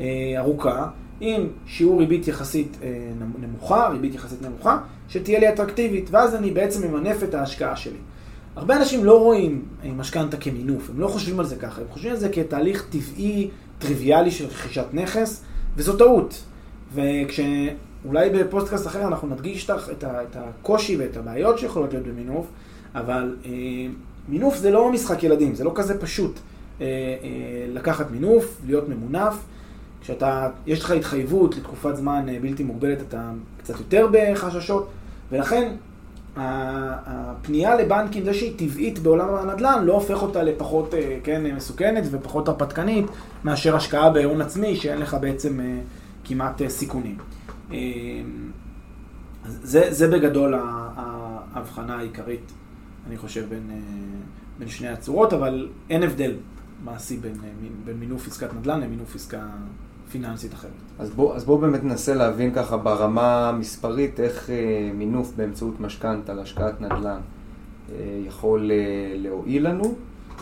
אה, 0.00 0.04
ארוכה, 0.38 0.86
עם 1.20 1.46
שיעור 1.66 2.00
ריבית 2.00 2.28
יחסית 2.28 2.76
אה, 2.82 2.88
נמ- 3.20 3.44
נמוכה, 3.44 3.88
ריבית 3.88 4.14
יחסית 4.14 4.42
נמוכה, 4.42 4.78
שתהיה 5.08 5.38
לי 5.38 5.48
אטרקטיבית, 5.48 6.08
ואז 6.10 6.34
אני 6.34 6.50
בעצם 6.50 6.88
ממנף 6.88 7.22
את 7.22 7.34
ההשקעה 7.34 7.76
שלי. 7.76 7.98
הרבה 8.56 8.76
אנשים 8.76 9.04
לא 9.04 9.20
רואים 9.20 9.62
משכנתה 9.96 10.36
כמינוף, 10.36 10.90
הם 10.90 11.00
לא 11.00 11.08
חושבים 11.08 11.40
על 11.40 11.46
זה 11.46 11.56
ככה, 11.56 11.80
הם 11.80 11.86
חושבים 11.90 12.12
על 12.12 12.18
זה 12.18 12.28
כתהליך 12.28 12.86
טבעי, 12.90 13.50
טריוויאלי 13.78 14.30
של 14.30 14.46
רכישת 14.46 14.86
נכס, 14.92 15.42
וזו 15.76 15.96
טעות. 15.96 16.42
וכשאולי 16.94 18.30
בפודקאסט 18.32 18.86
אחר 18.86 19.06
אנחנו 19.06 19.28
נדגיש 19.28 19.64
את 19.64 19.70
ה- 20.04 20.22
את 20.22 20.36
הקושי 20.36 20.96
ואת 20.96 21.16
הבעיות 21.16 21.58
שיכולות 21.58 21.92
להיות 21.92 22.06
במינוף, 22.06 22.46
אבל 22.94 23.36
אה, 23.46 23.50
מינוף 24.28 24.56
זה 24.56 24.70
לא 24.70 24.92
משחק 24.92 25.22
ילדים, 25.22 25.54
זה 25.54 25.64
לא 25.64 25.72
כזה 25.74 26.00
פשוט 26.00 26.38
אה, 26.80 26.86
אה, 26.86 26.88
לקחת 27.72 28.10
מינוף, 28.10 28.60
להיות 28.66 28.88
ממונף. 28.88 29.34
כשאתה, 30.00 30.48
יש 30.66 30.80
לך 30.84 30.90
התחייבות 30.90 31.56
לתקופת 31.56 31.96
זמן 31.96 32.28
אה, 32.28 32.38
בלתי 32.42 32.64
מוגבלת, 32.64 32.98
אתה 33.08 33.30
קצת 33.58 33.78
יותר 33.78 34.08
בחששות, 34.12 34.88
ולכן 35.32 35.72
הפנייה 36.36 37.74
לבנקים, 37.74 38.24
זה 38.24 38.34
שהיא 38.34 38.58
טבעית 38.58 38.98
בעולם 38.98 39.34
הנדל"ן, 39.34 39.84
לא 39.84 39.92
הופך 39.92 40.22
אותה 40.22 40.42
לפחות 40.42 40.94
אה, 40.94 41.18
כן, 41.24 41.56
מסוכנת 41.56 42.04
ופחות 42.10 42.48
הרפתקנית 42.48 43.06
מאשר 43.44 43.76
השקעה 43.76 44.10
בהון 44.10 44.40
עצמי, 44.40 44.76
שאין 44.76 44.98
לך 44.98 45.16
בעצם 45.20 45.60
אה, 45.60 45.78
כמעט 46.24 46.62
אה, 46.62 46.68
סיכונים. 46.68 47.16
זה, 49.46 49.86
זה 49.90 50.08
בגדול 50.08 50.54
ההבחנה 51.54 51.98
העיקרית, 51.98 52.52
אני 53.08 53.16
חושב, 53.16 53.44
בין, 53.48 53.70
בין 54.58 54.68
שני 54.68 54.88
הצורות, 54.88 55.32
אבל 55.32 55.68
אין 55.90 56.02
הבדל 56.02 56.34
מעשי 56.84 57.16
בין, 57.16 57.34
בין 57.84 57.96
מינוף 57.96 58.26
עסקת 58.26 58.54
נדל"ן 58.54 58.80
למינוף 58.80 59.14
עסקה 59.14 59.46
פיננסית 60.22 60.54
אחרת. 60.54 60.70
אז 60.98 61.10
בואו 61.10 61.34
אז 61.36 61.44
בוא 61.44 61.60
באמת 61.60 61.84
ננסה 61.84 62.14
להבין 62.14 62.54
ככה 62.54 62.76
ברמה 62.76 63.48
המספרית 63.48 64.20
איך 64.20 64.50
אה, 64.50 64.90
מינוף 64.94 65.32
באמצעות 65.36 65.80
משכנתה 65.80 66.34
להשקעת 66.34 66.80
נדל"ן 66.80 67.18
אה, 67.90 67.94
יכול 68.26 68.70
אה, 68.70 68.76
להועיל 69.16 69.68
לנו, 69.68 69.94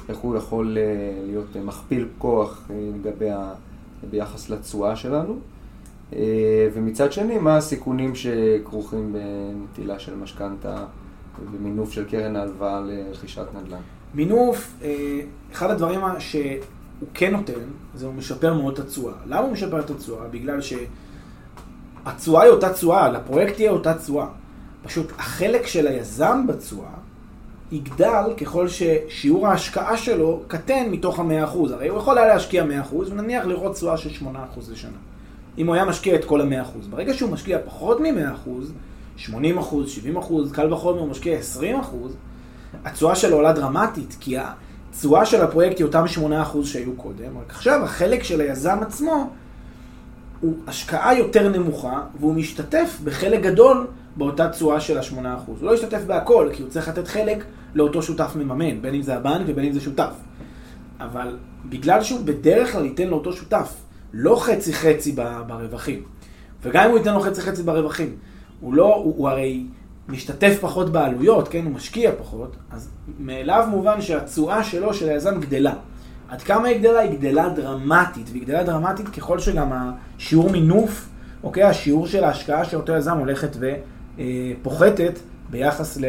איך 0.09 0.19
הוא 0.19 0.37
יכול 0.37 0.79
אה, 0.79 0.83
להיות 1.27 1.47
אה, 1.57 1.63
מכפיל 1.63 2.09
כוח 2.19 2.63
אה, 2.71 2.75
לגבי 2.95 3.31
ה... 3.31 3.53
ביחס 4.11 4.51
לתשואה 4.51 4.97
שלנו, 4.97 5.37
אה, 6.13 6.69
ומצד 6.75 7.13
שני, 7.13 7.39
מה 7.39 7.57
הסיכונים 7.57 8.13
שכרוכים 8.15 9.13
בנטילה 9.13 9.99
של 9.99 10.17
משכנתה 10.17 10.85
ובמינוף 11.43 11.93
של 11.93 12.05
קרן 12.05 12.37
ההלוואה 12.37 12.81
לרכישת 12.81 13.47
נדל"ן. 13.55 13.81
מינוף, 14.15 14.73
אה, 14.83 15.21
אחד 15.53 15.71
הדברים 15.71 16.01
שהוא 17.05 17.15
כן 17.15 17.33
נותן, 17.33 17.53
זה 17.95 18.07
הוא 18.07 18.15
משפר 18.15 18.55
מאוד 18.55 18.73
את 18.73 18.79
התשואה. 18.79 19.15
למה 19.27 19.41
הוא 19.41 19.53
משפר 19.53 19.81
את 19.81 19.91
התשואה? 19.91 20.29
בגלל 20.29 20.61
שהתשואה 20.61 22.43
היא 22.43 22.51
אותה 22.51 22.73
תשואה, 22.73 23.09
לפרויקט 23.09 23.55
תהיה 23.55 23.71
אותה 23.71 23.95
תשואה. 23.95 24.27
פשוט 24.85 25.13
החלק 25.19 25.67
של 25.67 25.87
היזם 25.87 26.47
בתשואה 26.47 26.91
יגדל 27.73 28.33
ככל 28.41 28.69
ששיעור 28.69 29.49
ההשקעה 29.49 29.97
שלו 29.97 30.43
קטן 30.49 30.91
מתוך 30.91 31.19
ה-100%. 31.19 31.73
הרי 31.73 31.89
הוא 31.89 31.99
יכול 31.99 32.19
היה 32.19 32.27
להשקיע 32.27 32.65
100% 32.91 32.95
ונניח 32.95 33.47
לראות 33.47 33.75
תשואה 33.75 33.97
של 33.97 34.11
8% 34.27 34.27
לשנה. 34.73 34.99
אם 35.59 35.67
הוא 35.67 35.75
היה 35.75 35.85
משקיע 35.85 36.15
את 36.15 36.25
כל 36.25 36.41
ה-100%. 36.41 36.91
ברגע 36.91 37.15
שהוא 37.15 37.31
משקיע 37.31 37.59
פחות 37.65 38.01
מ-100%, 38.01 38.49
80%, 39.19 39.31
70%, 39.31 39.33
קל 40.53 40.73
וחומר 40.73 41.01
הוא 41.01 41.09
משקיע 41.09 41.39
20%, 41.61 41.65
התשואה 42.85 43.15
שלו 43.15 43.37
עולה 43.37 43.53
דרמטית, 43.53 44.17
כי 44.21 44.37
התשואה 44.95 45.27
של 45.27 45.43
הפרויקט 45.43 45.79
היא 45.79 45.87
אותם 45.87 46.05
8% 46.63 46.65
שהיו 46.65 46.93
קודם, 46.97 47.39
רק 47.39 47.51
עכשיו 47.51 47.85
החלק 47.85 48.23
של 48.23 48.41
היזם 48.41 48.79
עצמו 48.83 49.31
הוא 50.41 50.55
השקעה 50.67 51.19
יותר 51.19 51.49
נמוכה, 51.49 52.03
והוא 52.21 52.35
משתתף 52.35 52.99
בחלק 53.05 53.41
גדול 53.41 53.87
באותה 54.17 54.49
תשואה 54.49 54.81
של 54.81 54.99
ה-8%. 54.99 55.17
הוא 55.47 55.57
לא 55.63 55.75
ישתתף 55.75 56.01
בהכל, 56.07 56.51
כי 56.53 56.63
הוא 56.63 56.71
צריך 56.71 56.89
לתת 56.89 57.09
חלק 57.09 57.45
לאותו 57.75 58.03
שותף 58.03 58.33
מממן, 58.37 58.83
בין 58.83 58.95
אם 58.95 59.03
זה 59.03 59.15
הבנק 59.15 59.47
ובין 59.47 59.65
אם 59.65 59.73
זה 59.73 59.81
שותף. 59.81 60.13
אבל 61.01 61.37
בגלל 61.69 62.03
שהוא 62.03 62.21
בדרך 62.25 62.73
כלל 62.73 62.85
ייתן 62.85 63.09
לאותו 63.09 63.33
שותף 63.33 63.75
לא 64.13 64.37
חצי-חצי 64.41 65.13
ברווחים, 65.47 66.03
וגם 66.63 66.85
אם 66.85 66.91
הוא 66.91 66.99
ייתן 66.99 67.15
לו 67.15 67.21
חצי-חצי 67.21 67.63
ברווחים, 67.63 68.17
הוא 68.61 68.75
לא, 68.75 68.95
הוא, 68.95 69.15
הוא 69.17 69.29
הרי 69.29 69.67
משתתף 70.09 70.59
פחות 70.61 70.93
בעלויות, 70.93 71.49
כן, 71.49 71.65
הוא 71.65 71.73
משקיע 71.73 72.11
פחות, 72.19 72.57
אז 72.71 72.91
מאליו 73.19 73.67
מובן 73.71 74.01
שהתשואה 74.01 74.65
שלו, 74.65 74.95
של 74.95 75.09
היזם, 75.09 75.41
גדלה. 75.41 75.75
עד 76.29 76.43
כמה 76.43 76.69
היא 76.69 76.79
גדלה? 76.79 77.01
היא 77.01 77.19
גדלה 77.19 77.49
דרמטית, 77.49 78.27
והיא 78.31 78.43
גדלה 78.43 78.65
דרמטית 78.65 79.09
ככל 79.09 79.39
שגם 79.39 79.71
השיעור 79.73 80.51
מינוף, 80.51 81.09
אוקיי, 81.43 81.63
השיעור 81.63 82.07
של 82.07 82.25
ההשקעה 82.25 82.65
של 82.65 82.77
אותו 82.77 82.93
יזם 82.93 83.19
הולכת 83.19 83.57
ופוחתת 84.17 85.19
ביחס 85.51 85.97
ל... 86.01 86.05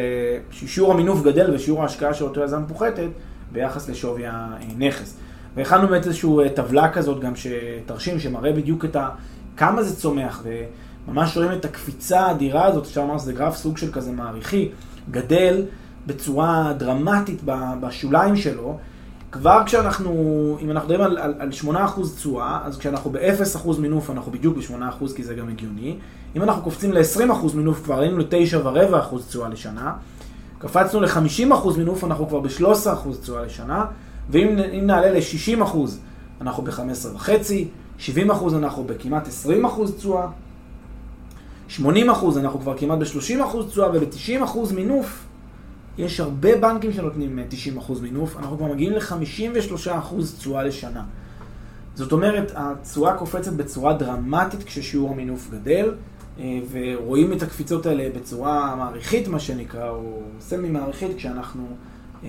שיעור 0.50 0.92
המינוף 0.92 1.22
גדל 1.22 1.54
ושיעור 1.54 1.82
ההשקעה 1.82 2.14
של 2.14 2.24
אותו 2.24 2.40
יזם 2.40 2.62
פוחתת 2.68 3.08
ביחס 3.52 3.88
לשווי 3.88 4.22
הנכס. 4.26 5.16
והכנו 5.56 5.88
באמת 5.88 6.06
איזושהי 6.06 6.30
טבלה 6.54 6.92
כזאת 6.92 7.20
גם 7.20 7.32
שתרשים 7.36 8.20
שמראה 8.20 8.52
בדיוק 8.52 8.84
את 8.84 8.96
ה... 8.96 9.08
כמה 9.56 9.82
זה 9.82 9.96
צומח, 9.96 10.44
וממש 11.08 11.36
רואים 11.36 11.52
את 11.52 11.64
הקפיצה 11.64 12.20
האדירה 12.20 12.64
הזאת, 12.64 12.84
אפשר 12.84 13.00
לומר 13.00 13.18
שזה 13.18 13.32
גרף 13.32 13.56
סוג 13.56 13.78
של 13.78 13.92
כזה 13.92 14.12
מעריכי, 14.12 14.68
גדל 15.10 15.62
בצורה 16.06 16.72
דרמטית 16.78 17.42
בשוליים 17.80 18.36
שלו. 18.36 18.78
כבר 19.32 19.62
כשאנחנו, 19.66 20.10
אם 20.60 20.70
אנחנו 20.70 20.88
מדברים 20.88 21.10
על, 21.10 21.18
על, 21.18 21.34
על 21.38 21.50
8% 21.64 21.76
תשואה, 22.16 22.60
אז 22.64 22.78
כשאנחנו 22.78 23.10
ב-0% 23.10 23.68
מינוף 23.78 24.10
אנחנו 24.10 24.32
בדיוק 24.32 24.56
ב-8% 24.56 25.16
כי 25.16 25.24
זה 25.24 25.34
גם 25.34 25.48
הגיוני. 25.48 25.96
אם 26.36 26.42
אנחנו 26.42 26.62
קופצים 26.62 26.92
ל-20% 26.92 27.56
מינוף 27.56 27.84
כבר 27.84 28.00
היינו 28.00 28.18
ל-9.25% 28.18 29.16
תשואה 29.28 29.48
לשנה. 29.48 29.92
קפצנו 30.58 31.00
ל-50% 31.00 31.78
מינוף 31.78 32.04
אנחנו 32.04 32.28
כבר 32.28 32.40
ב-13% 32.40 33.22
תשואה 33.22 33.42
לשנה. 33.42 33.84
ואם 34.30 34.58
אם 34.78 34.86
נעלה 34.86 35.10
ל-60% 35.10 35.76
אנחנו 36.40 36.62
ב-15.5%, 36.62 37.28
70% 37.98 38.10
אנחנו 38.56 38.84
בכמעט 38.84 39.28
20% 39.28 39.92
תשואה. 39.96 40.26
80% 41.68 41.80
אנחנו 42.36 42.60
כבר 42.60 42.78
כמעט 42.78 42.98
ב-30% 42.98 43.56
תשואה, 43.68 43.88
וב-90% 43.92 44.74
מינוף 44.74 45.24
יש 45.98 46.20
הרבה 46.20 46.56
בנקים 46.56 46.92
שנותנים 46.92 47.38
אה, 47.38 47.44
90% 47.88 47.92
מינוף, 48.02 48.36
אנחנו 48.36 48.56
כבר 48.56 48.66
מגיעים 48.66 48.92
ל-53% 48.92 50.14
תשואה 50.38 50.62
לשנה. 50.62 51.04
זאת 51.94 52.12
אומרת, 52.12 52.52
התשואה 52.56 53.14
קופצת 53.14 53.52
בצורה 53.52 53.92
דרמטית 53.92 54.62
כששיעור 54.62 55.10
המינוף 55.10 55.50
גדל, 55.50 55.94
אה, 56.38 56.58
ורואים 56.72 57.32
את 57.32 57.42
הקפיצות 57.42 57.86
האלה 57.86 58.08
בצורה 58.16 58.76
מעריכית, 58.76 59.28
מה 59.28 59.40
שנקרא, 59.40 59.90
או 59.90 60.20
סמי 60.40 60.68
מעריכית, 60.68 61.16
כשאנחנו 61.16 61.66
אה, 62.24 62.28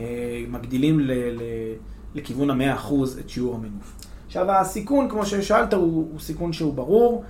מגדילים 0.49 0.99
ל- 0.99 1.11
ל- 1.11 1.73
לכיוון 2.15 2.49
ה-100% 2.61 2.93
את 3.19 3.29
שיעור 3.29 3.55
המינוף. 3.55 3.95
עכשיו, 4.27 4.51
הסיכון, 4.51 5.09
כמו 5.09 5.25
ששאלת, 5.25 5.73
הוא, 5.73 5.83
הוא 6.11 6.19
סיכון 6.19 6.53
שהוא 6.53 6.73
ברור, 6.73 7.23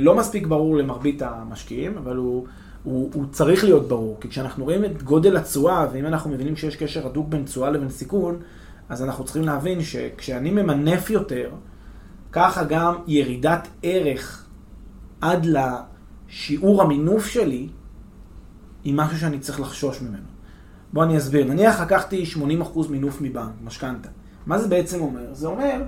לא 0.00 0.16
מספיק 0.16 0.46
ברור 0.46 0.76
למרבית 0.76 1.22
המשקיעים, 1.22 1.98
אבל 1.98 2.16
הוא... 2.16 2.46
הוא, 2.84 3.10
הוא 3.14 3.24
צריך 3.30 3.64
להיות 3.64 3.88
ברור, 3.88 4.16
כי 4.20 4.28
כשאנחנו 4.28 4.64
רואים 4.64 4.84
את 4.84 5.02
גודל 5.02 5.36
התשואה, 5.36 5.86
ואם 5.92 6.06
אנחנו 6.06 6.30
מבינים 6.30 6.56
שיש 6.56 6.76
קשר 6.76 7.06
הדוק 7.06 7.28
בין 7.28 7.44
תשואה 7.44 7.70
לבין 7.70 7.90
סיכון, 7.90 8.38
אז 8.88 9.02
אנחנו 9.02 9.24
צריכים 9.24 9.42
להבין 9.42 9.82
שכשאני 9.82 10.50
ממנף 10.50 11.10
יותר, 11.10 11.50
ככה 12.32 12.64
גם 12.64 12.94
ירידת 13.06 13.68
ערך 13.82 14.46
עד 15.20 15.46
לשיעור 15.46 16.82
המינוף 16.82 17.26
שלי, 17.26 17.68
היא 18.84 18.94
משהו 18.94 19.18
שאני 19.18 19.38
צריך 19.38 19.60
לחשוש 19.60 20.02
ממנו. 20.02 20.26
בואו 20.92 21.04
אני 21.04 21.18
אסביר. 21.18 21.44
נניח 21.44 21.80
לקחתי 21.80 22.24
80% 22.62 22.78
מינוף 22.90 23.20
מבנק, 23.20 23.52
משכנתה. 23.64 24.08
מה 24.46 24.58
זה 24.58 24.68
בעצם 24.68 25.00
אומר? 25.00 25.34
זה 25.34 25.46
אומר 25.46 25.82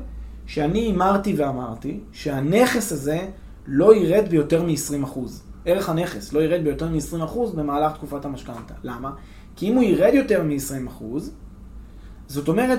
שאני 0.46 0.78
הימרתי 0.78 1.34
ואמרתי 1.36 2.00
שהנכס 2.12 2.92
הזה 2.92 3.28
לא 3.66 3.94
ירד 3.94 4.28
ביותר 4.28 4.62
מ-20%. 4.62 5.18
ערך 5.64 5.88
הנכס 5.88 6.32
לא 6.32 6.40
ירד 6.40 6.64
ביותר 6.64 6.88
מ-20% 6.88 7.38
במהלך 7.54 7.92
תקופת 7.92 8.24
המשכנתה. 8.24 8.74
למה? 8.82 9.10
כי 9.56 9.68
אם 9.68 9.74
הוא 9.74 9.82
ירד 9.82 10.14
יותר 10.14 10.42
מ-20%, 10.42 11.04
זאת 12.26 12.48
אומרת 12.48 12.78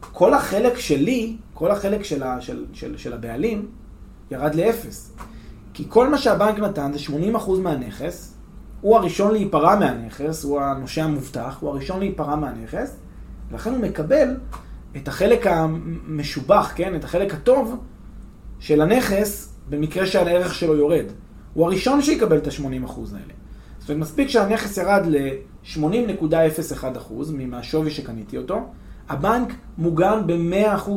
כל 0.00 0.34
החלק 0.34 0.78
שלי, 0.78 1.36
כל 1.54 1.70
החלק 1.70 2.02
של, 2.02 2.22
ה, 2.22 2.40
של, 2.40 2.64
של, 2.72 2.96
של 2.96 3.12
הבעלים, 3.12 3.68
ירד 4.30 4.54
לאפס. 4.54 5.12
כי 5.74 5.84
כל 5.88 6.08
מה 6.08 6.18
שהבנק 6.18 6.58
נתן 6.58 6.92
זה 6.92 6.98
80% 7.36 7.50
מהנכס, 7.62 8.34
הוא 8.80 8.96
הראשון 8.96 9.32
להיפרע 9.32 9.78
מהנכס, 9.78 10.44
הוא 10.44 10.60
הנושה 10.60 11.04
המובטח, 11.04 11.58
הוא 11.60 11.70
הראשון 11.70 11.98
להיפרע 11.98 12.36
מהנכס, 12.36 12.96
ולכן 13.50 13.70
הוא 13.70 13.78
מקבל 13.78 14.36
את 14.96 15.08
החלק 15.08 15.46
המשובח, 15.46 16.72
כן? 16.74 16.94
את 16.94 17.04
החלק 17.04 17.34
הטוב 17.34 17.84
של 18.58 18.80
הנכס, 18.80 19.57
במקרה 19.70 20.06
שהערך 20.06 20.54
שלו 20.54 20.76
יורד. 20.76 21.04
הוא 21.54 21.66
הראשון 21.66 22.02
שיקבל 22.02 22.38
את 22.38 22.46
ה-80% 22.46 23.00
האלה. 23.14 23.32
זאת 23.78 23.90
אומרת, 23.90 24.02
מספיק 24.02 24.28
שהנכס 24.28 24.76
ירד 24.76 25.02
ל-80.01% 25.06 27.12
מהשווי 27.30 27.90
שקניתי 27.90 28.38
אותו, 28.38 28.66
הבנק 29.08 29.52
מוגן 29.78 30.22
ב-100%. 30.26 30.90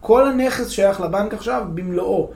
כל 0.00 0.28
הנכס 0.28 0.68
שייך 0.68 1.00
לבנק 1.00 1.34
עכשיו 1.34 1.66
במלואו. 1.74 2.30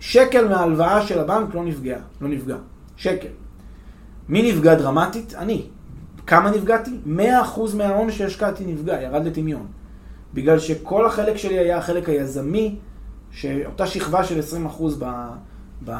שקל 0.00 0.48
מההלוואה 0.48 1.06
של 1.06 1.20
הבנק 1.20 1.54
לא 1.54 1.64
נפגע, 1.64 1.98
לא 2.20 2.28
נפגע. 2.28 2.56
שקל. 2.96 3.28
מי 4.28 4.52
נפגע 4.52 4.74
דרמטית? 4.74 5.34
אני. 5.34 5.62
כמה 6.26 6.50
נפגעתי? 6.50 6.90
100% 7.06 7.10
מההון 7.76 8.10
שהשקעתי 8.10 8.64
נפגע, 8.66 9.02
ירד 9.02 9.24
לטמיון. 9.24 9.66
בגלל 10.34 10.58
שכל 10.58 11.06
החלק 11.06 11.36
שלי 11.36 11.58
היה 11.58 11.78
החלק 11.78 12.08
היזמי, 12.08 12.76
שאותה 13.34 13.86
שכבה 13.86 14.24
של 14.24 14.40
20% 14.78 14.82
ב, 14.98 15.04
ב, 15.84 15.92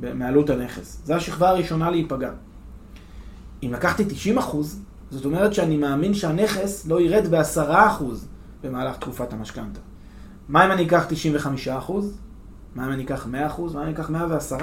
ב, 0.00 0.12
מעלות 0.14 0.50
הנכס. 0.50 1.00
זו 1.04 1.14
השכבה 1.14 1.48
הראשונה 1.48 1.90
להיפגע. 1.90 2.30
אם 3.62 3.72
לקחתי 3.72 4.04
90%, 4.36 4.40
זאת 5.10 5.24
אומרת 5.24 5.54
שאני 5.54 5.76
מאמין 5.76 6.14
שהנכס 6.14 6.86
לא 6.86 7.00
ירד 7.00 7.34
ב-10% 7.34 8.02
במהלך 8.62 8.96
תקופת 8.96 9.32
המשכנתה. 9.32 9.80
מה 10.48 10.66
אם 10.66 10.72
אני 10.72 10.86
אקח 10.86 11.06
95%? 11.88 11.92
מה 12.74 12.86
אם 12.86 12.92
אני 12.92 13.04
אקח 13.04 13.26
100%? 13.26 13.28
מה 13.28 13.48
אם 13.74 13.78
אני 13.78 13.92
אקח 13.92 14.10
110%? 14.10 14.12
זאת 14.12 14.56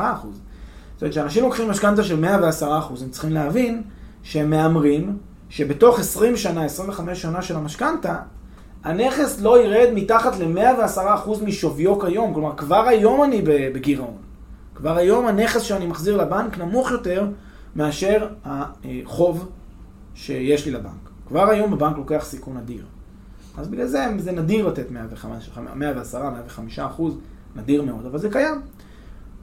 אומרת, 1.01 1.11
כשאנשים 1.11 1.43
לוקחים 1.43 1.69
משכנתה 1.69 2.03
של 2.03 2.25
110%, 2.25 2.63
הם 3.01 3.09
צריכים 3.09 3.31
להבין 3.31 3.83
שהם 4.23 4.49
מהמרים 4.49 5.17
שבתוך 5.49 5.99
20 5.99 6.37
שנה, 6.37 6.65
25 6.65 7.21
שנה 7.21 7.41
של 7.41 7.55
המשכנתה, 7.55 8.15
הנכס 8.83 9.41
לא 9.41 9.63
ירד 9.63 9.89
מתחת 9.93 10.39
ל-110% 10.39 11.43
משוויו 11.45 11.99
כיום. 11.99 12.33
כלומר, 12.33 12.55
כבר 12.57 12.87
היום 12.87 13.23
אני 13.23 13.41
בגירעון. 13.45 14.17
כבר 14.75 14.97
היום 14.97 15.27
הנכס 15.27 15.61
שאני 15.61 15.87
מחזיר 15.87 16.17
לבנק 16.17 16.57
נמוך 16.57 16.91
יותר 16.91 17.27
מאשר 17.75 18.27
החוב 18.45 19.49
שיש 20.15 20.65
לי 20.65 20.71
לבנק. 20.71 21.09
כבר 21.27 21.49
היום 21.49 21.73
הבנק 21.73 21.97
לוקח 21.97 22.23
סיכון 22.23 22.57
אדיר. 22.57 22.83
אז 23.57 23.67
בגלל 23.67 23.87
זה 23.87 24.05
זה 24.17 24.31
נדיר 24.31 24.67
לתת 24.67 24.91
110, 24.91 25.27
105 25.75 26.79
אחוז, 26.79 27.17
נדיר 27.55 27.81
מאוד, 27.81 28.05
אבל 28.05 28.19
זה 28.19 28.29
קיים. 28.29 28.61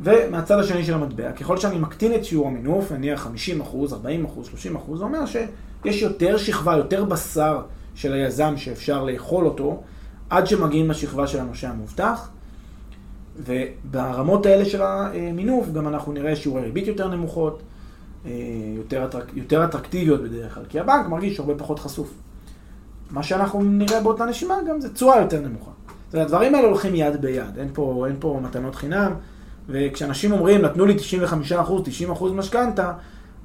ומהצד 0.00 0.58
השני 0.58 0.84
של 0.84 0.94
המטבע, 0.94 1.32
ככל 1.32 1.56
שאני 1.56 1.78
מקטין 1.78 2.14
את 2.14 2.24
שיעור 2.24 2.46
המינוף, 2.46 2.92
נניח 2.92 3.20
50 3.20 3.60
אחוז, 3.60 3.92
40 3.92 4.24
אחוז, 4.24 4.46
30 4.46 4.76
אחוז, 4.76 4.98
זה 4.98 5.04
אומר 5.04 5.26
שיש 5.26 6.02
יותר 6.02 6.36
שכבה, 6.36 6.76
יותר 6.76 7.04
בשר 7.04 7.60
של 7.98 8.12
היזם 8.12 8.56
שאפשר 8.56 9.04
לאכול 9.04 9.46
אותו, 9.46 9.82
עד 10.30 10.46
שמגיעים 10.46 10.90
לשכבה 10.90 11.26
של 11.26 11.40
הנושה 11.40 11.70
המובטח. 11.70 12.28
וברמות 13.36 14.46
האלה 14.46 14.64
של 14.64 14.82
המינוף 14.82 15.72
גם 15.72 15.88
אנחנו 15.88 16.12
נראה 16.12 16.36
שיעורי 16.36 16.62
ריבית 16.62 16.86
יותר 16.86 17.08
נמוכות, 17.08 17.62
אה, 18.26 18.30
יותר, 18.76 19.04
אטרק, 19.04 19.24
יותר 19.34 19.64
אטרקטיביות 19.64 20.22
בדרך 20.22 20.54
כלל, 20.54 20.64
כי 20.68 20.80
הבנק 20.80 21.06
מרגיש 21.06 21.40
הרבה 21.40 21.54
פחות 21.54 21.78
חשוף. 21.78 22.14
מה 23.10 23.22
שאנחנו 23.22 23.62
נראה 23.62 24.00
באותה 24.00 24.24
נשימה 24.24 24.54
גם 24.68 24.80
זה 24.80 24.94
תשואה 24.94 25.20
יותר 25.20 25.40
נמוכה. 25.40 25.70
זאת 26.06 26.14
אומרת, 26.14 26.26
הדברים 26.26 26.54
האלה 26.54 26.66
הולכים 26.66 26.94
יד 26.94 27.20
ביד, 27.20 27.58
אין 27.58 27.68
פה, 27.72 28.04
אין 28.08 28.16
פה 28.20 28.40
מתנות 28.42 28.74
חינם, 28.74 29.12
וכשאנשים 29.68 30.32
אומרים, 30.32 30.62
נתנו 30.62 30.86
לי 30.86 30.96
95%, 30.96 31.82
90% 32.18 32.24
משכנתה, 32.34 32.92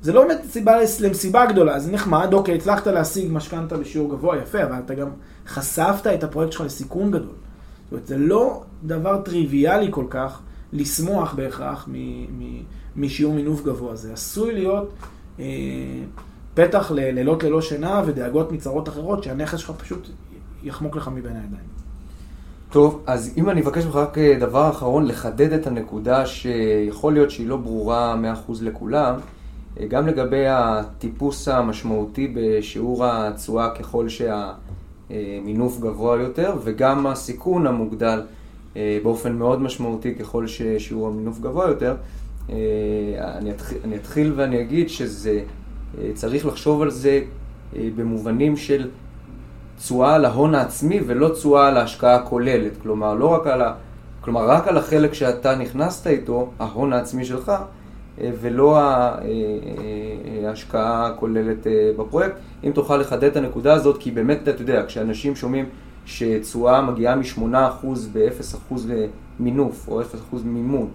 זה 0.03 0.13
לא 0.13 0.27
באמת 0.27 0.41
סיבה 0.49 0.75
למסיבה 0.99 1.45
גדולה, 1.45 1.79
זה 1.79 1.91
נחמד, 1.91 2.33
אוקיי, 2.33 2.55
הצלחת 2.55 2.87
להשיג 2.87 3.27
משכנתה 3.31 3.77
בשיעור 3.77 4.09
גבוה, 4.09 4.37
יפה, 4.37 4.63
אבל 4.63 4.75
אתה 4.85 4.93
גם 4.93 5.07
חשפת 5.47 6.07
את 6.07 6.23
הפרויקט 6.23 6.51
שלך 6.51 6.61
לסיכון 6.61 7.11
גדול. 7.11 7.21
זאת 7.83 7.91
אומרת, 7.91 8.07
זה 8.07 8.17
לא 8.17 8.63
דבר 8.83 9.21
טריוויאלי 9.21 9.87
כל 9.91 10.05
כך 10.09 10.39
לשמוח 10.73 11.33
בהכרח 11.33 11.89
משיעור 12.95 13.33
מינוף 13.33 13.63
גבוה. 13.63 13.95
זה 13.95 14.13
עשוי 14.13 14.53
להיות 14.53 14.89
אה, 15.39 15.45
פתח 16.53 16.91
ללילות 16.91 17.43
ללא 17.43 17.61
שינה 17.61 18.01
ודאגות 18.05 18.51
מצרות 18.51 18.89
אחרות, 18.89 19.23
שהנכס 19.23 19.59
שלך 19.59 19.71
פשוט 19.71 20.07
יחמוק 20.63 20.95
לך 20.95 21.07
מבין 21.07 21.35
הידיים. 21.35 21.73
טוב, 22.69 23.03
אז 23.07 23.33
אם 23.37 23.49
אני 23.49 23.61
אבקש 23.61 23.85
ממך 23.85 23.95
רק 23.95 24.17
אה, 24.17 24.35
דבר 24.39 24.69
אחרון, 24.69 25.05
לחדד 25.05 25.53
את 25.53 25.67
הנקודה 25.67 26.25
שיכול 26.25 27.13
להיות 27.13 27.31
שהיא 27.31 27.47
לא 27.47 27.57
ברורה 27.57 28.15
100% 28.47 28.51
לכולם, 28.61 29.15
גם 29.87 30.07
לגבי 30.07 30.47
הטיפוס 30.47 31.47
המשמעותי 31.47 32.33
בשיעור 32.35 33.05
התשואה 33.05 33.69
ככל 33.69 34.05
שהמינוף 34.09 35.79
גבוה 35.79 36.17
יותר, 36.21 36.55
וגם 36.63 37.07
הסיכון 37.07 37.67
המוגדל 37.67 38.21
אה, 38.75 38.99
באופן 39.03 39.33
מאוד 39.33 39.61
משמעותי 39.61 40.15
ככל 40.15 40.47
ששיעור 40.47 41.07
המינוף 41.07 41.39
גבוה 41.39 41.67
יותר. 41.67 41.95
אני 43.19 43.51
אתחיל, 43.51 43.77
אני 43.83 43.95
אתחיל 43.95 44.33
ואני 44.35 44.61
אגיד 44.61 44.89
שזה, 44.89 45.43
צריך 46.13 46.45
לחשוב 46.45 46.81
על 46.81 46.89
זה 46.89 47.21
במובנים 47.95 48.57
של 48.57 48.89
תשואה 49.77 50.15
על 50.15 50.25
ההון 50.25 50.55
העצמי 50.55 50.99
ולא 51.07 51.29
תשואה 51.29 51.67
על 51.67 51.77
ההשקעה 51.77 52.15
הכוללת. 52.15 52.71
כלומר, 52.81 53.13
לא 53.13 53.25
רק 53.25 53.47
על 53.47 53.61
ה... 53.61 53.73
כלומר, 54.21 54.49
רק 54.49 54.67
על 54.67 54.77
החלק 54.77 55.13
שאתה 55.13 55.55
נכנסת 55.55 56.07
איתו, 56.07 56.51
ההון 56.59 56.93
העצמי 56.93 57.25
שלך, 57.25 57.49
אה, 57.49 57.63
ולא 58.17 58.77
אה, 58.77 58.83
אה, 58.83 60.49
ההשקעה 60.49 61.07
הכוללת 61.07 61.67
בפרויקט. 61.97 62.35
אם 62.63 62.71
תוכל 62.71 62.97
לחדד 62.97 63.23
את 63.23 63.37
הנקודה 63.37 63.73
הזאת, 63.73 63.97
כי 63.99 64.11
באמת, 64.11 64.49
אתה 64.49 64.61
יודע, 64.61 64.83
כשאנשים 64.87 65.35
שומעים 65.35 65.65
שתשואה 66.05 66.81
מגיעה 66.81 67.15
מ-8% 67.15 67.85
ב-0% 68.13 68.73
מינוף, 69.39 69.87
או 69.87 70.01
0% 70.01 70.05
מימון, 70.43 70.87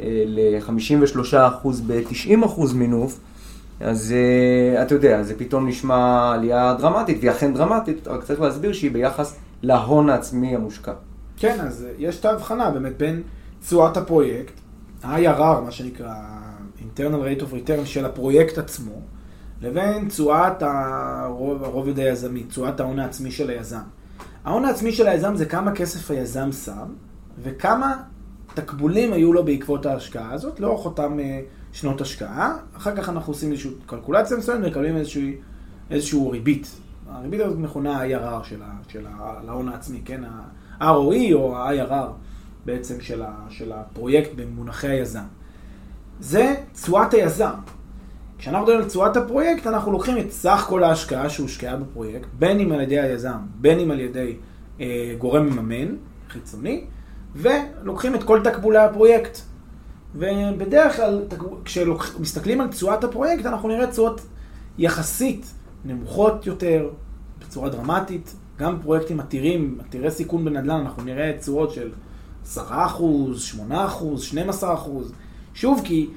ל-53% 0.00 1.68
ב-90% 1.86 2.74
מינוף, 2.74 3.20
אז 3.80 4.14
אתה 4.82 4.94
יודע, 4.94 5.22
זה 5.22 5.38
פתאום 5.38 5.68
נשמע 5.68 6.32
עלייה 6.34 6.74
דרמטית, 6.78 7.16
והיא 7.20 7.30
אכן 7.30 7.54
דרמטית, 7.54 8.08
רק 8.08 8.24
צריך 8.24 8.40
להסביר 8.40 8.72
שהיא 8.72 8.90
ביחס 8.90 9.36
להון 9.62 10.10
העצמי 10.10 10.54
המושקע. 10.54 10.92
כן, 11.36 11.60
אז 11.60 11.86
יש 11.98 12.20
את 12.20 12.24
ההבחנה 12.24 12.70
באמת 12.70 12.98
בין 12.98 13.22
תשואת 13.60 13.96
הפרויקט, 13.96 14.52
ה-IRR, 15.02 15.60
מה 15.64 15.70
שנקרא, 15.70 16.14
internal 16.98 17.40
rate 17.40 17.42
of 17.42 17.52
return 17.52 17.84
של 17.84 18.04
הפרויקט 18.04 18.58
עצמו, 18.58 19.00
לבין 19.62 20.08
תשואת 20.08 20.62
הרובד 20.62 21.98
היזמי, 21.98 22.44
תשואת 22.44 22.80
ההון 22.80 22.98
העצמי 22.98 23.30
של 23.30 23.50
היזם. 23.50 23.78
ההון 24.44 24.64
העצמי 24.64 24.92
של 24.92 25.06
היזם 25.06 25.36
זה 25.36 25.46
כמה 25.46 25.72
כסף 25.72 26.10
היזם 26.10 26.52
שם, 26.52 26.86
וכמה 27.42 27.96
תקבולים 28.54 29.12
היו 29.12 29.32
לו 29.32 29.44
בעקבות 29.44 29.86
ההשקעה 29.86 30.32
הזאת, 30.32 30.60
לאורך 30.60 30.84
אותם... 30.84 31.18
Uh, 31.18 31.58
שנות 31.72 32.00
השקעה, 32.00 32.56
אחר 32.76 32.96
כך 32.96 33.08
אנחנו 33.08 33.32
עושים 33.32 33.52
איזושהי 33.52 33.70
קלקולציה 33.86 34.36
מסוימת 34.36 34.64
ומקבלים 34.64 34.96
איזשהו, 34.96 35.22
איזשהו 35.90 36.30
ריבית. 36.30 36.70
הריבית 37.08 37.40
הזאת 37.40 37.58
מכונה 37.58 38.00
ה-IRR 38.00 38.44
של 38.88 39.06
ההון 39.48 39.68
העצמי, 39.68 40.00
כן? 40.04 40.22
ה-ROE 40.24 41.34
או 41.34 41.56
ה-IRR 41.56 42.10
בעצם 42.64 43.00
של, 43.00 43.22
ה, 43.22 43.46
של 43.48 43.72
הפרויקט 43.72 44.30
במונחי 44.36 44.88
היזם. 44.88 45.24
זה 46.20 46.54
תשואת 46.72 47.14
היזם. 47.14 47.50
כשאנחנו 48.38 48.62
מדברים 48.62 48.82
על 48.82 48.88
תשואת 48.88 49.16
הפרויקט, 49.16 49.66
אנחנו 49.66 49.92
לוקחים 49.92 50.18
את 50.18 50.32
סך 50.32 50.64
כל 50.68 50.84
ההשקעה 50.84 51.28
שהושקעה 51.28 51.76
בפרויקט, 51.76 52.28
בין 52.38 52.60
אם 52.60 52.72
על 52.72 52.80
ידי 52.80 53.00
היזם, 53.00 53.38
בין 53.54 53.78
אם 53.78 53.90
על 53.90 54.00
ידי 54.00 54.36
אה, 54.80 55.14
גורם 55.18 55.46
מממן 55.46 55.94
חיצוני, 56.28 56.84
ולוקחים 57.34 58.14
את 58.14 58.22
כל 58.22 58.40
תקבולי 58.44 58.78
הפרויקט. 58.78 59.38
ובדרך 60.14 60.96
כלל, 60.96 61.24
כשמסתכלים 61.64 62.60
על 62.60 62.68
תשואת 62.68 63.04
הפרויקט, 63.04 63.46
אנחנו 63.46 63.68
נראה 63.68 63.86
תשואות 63.86 64.20
יחסית 64.78 65.54
נמוכות 65.84 66.46
יותר, 66.46 66.90
בצורה 67.40 67.68
דרמטית. 67.68 68.34
גם 68.58 68.78
פרויקטים 68.82 69.20
עתירים, 69.20 69.78
עתירי 69.80 70.10
סיכון 70.10 70.44
בנדל"ן, 70.44 70.80
אנחנו 70.80 71.02
נראה 71.02 71.32
תשואות 71.40 71.70
של 71.70 71.90
10%, 72.54 72.58
8%, 72.58 72.60
12%. 74.62 74.64
שוב, 75.58 75.80
כי 75.84 76.08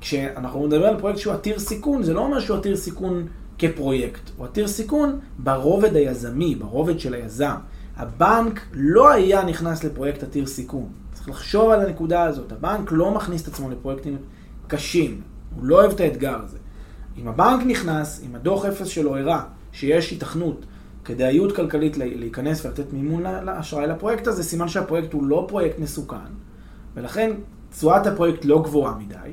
כשאנחנו 0.00 0.66
מדברים 0.66 0.94
על 0.94 0.98
פרויקט 0.98 1.18
שהוא 1.18 1.32
עתיר 1.32 1.58
סיכון, 1.58 2.02
זה 2.02 2.14
לא 2.14 2.20
אומר 2.20 2.40
שהוא 2.40 2.56
עתיר 2.56 2.76
סיכון 2.76 3.26
כפרויקט. 3.58 4.20
הוא 4.36 4.46
עתיר 4.46 4.68
סיכון 4.68 5.20
ברובד 5.38 5.96
היזמי, 5.96 6.54
ברובד 6.54 7.00
של 7.00 7.14
היזם. 7.14 7.54
הבנק 7.96 8.60
לא 8.72 9.10
היה 9.10 9.44
נכנס 9.44 9.84
לפרויקט 9.84 10.22
עתיר 10.22 10.46
סיכון. 10.46 10.88
צריך 11.12 11.28
לחשוב 11.28 11.70
על 11.70 11.80
הנקודה 11.80 12.22
הזאת. 12.24 12.52
הבנק 12.52 12.92
לא 12.92 13.10
מכניס 13.10 13.42
את 13.42 13.48
עצמו 13.48 13.70
לפרויקטים 13.70 14.16
קשים, 14.66 15.20
הוא 15.56 15.64
לא 15.64 15.80
אוהב 15.80 15.90
את 15.90 16.00
האתגר 16.00 16.38
הזה. 16.44 16.58
אם 17.18 17.28
הבנק 17.28 17.66
נכנס, 17.66 18.22
אם 18.26 18.34
הדוח 18.34 18.64
אפס 18.64 18.86
שלו 18.86 19.16
הראה 19.16 19.42
שיש 19.72 20.10
היתכנות 20.10 20.66
כדאיות 21.04 21.56
כלכלית 21.56 21.96
להיכנס 21.96 22.64
ולתת 22.64 22.92
מימון 22.92 23.22
לאשראי 23.22 23.86
לפרויקט 23.86 24.26
הזה, 24.26 24.42
סימן 24.42 24.68
שהפרויקט 24.68 25.12
הוא 25.12 25.24
לא 25.24 25.44
פרויקט 25.48 25.78
מסוכן, 25.78 26.32
ולכן 26.94 27.30
תשואת 27.70 28.06
הפרויקט 28.06 28.44
לא 28.44 28.62
גבוהה 28.62 28.94
מדי. 28.98 29.32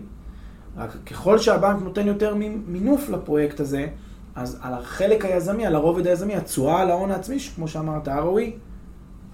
רק 0.77 0.95
ככל 1.05 1.37
שהבנק 1.37 1.81
נותן 1.81 2.07
יותר 2.07 2.35
מינוף 2.67 3.09
לפרויקט 3.09 3.59
הזה, 3.59 3.87
אז 4.35 4.59
על 4.61 4.73
החלק 4.73 5.25
היזמי, 5.25 5.65
על 5.65 5.75
הרובד 5.75 6.07
היזמי, 6.07 6.35
התשואה 6.35 6.81
על 6.81 6.91
ההון 6.91 7.11
העצמי, 7.11 7.39
כמו 7.39 7.67
שאמרת, 7.67 8.07
ROE, 8.07 8.51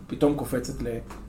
פתאום 0.08 0.36
קופצת 0.36 0.74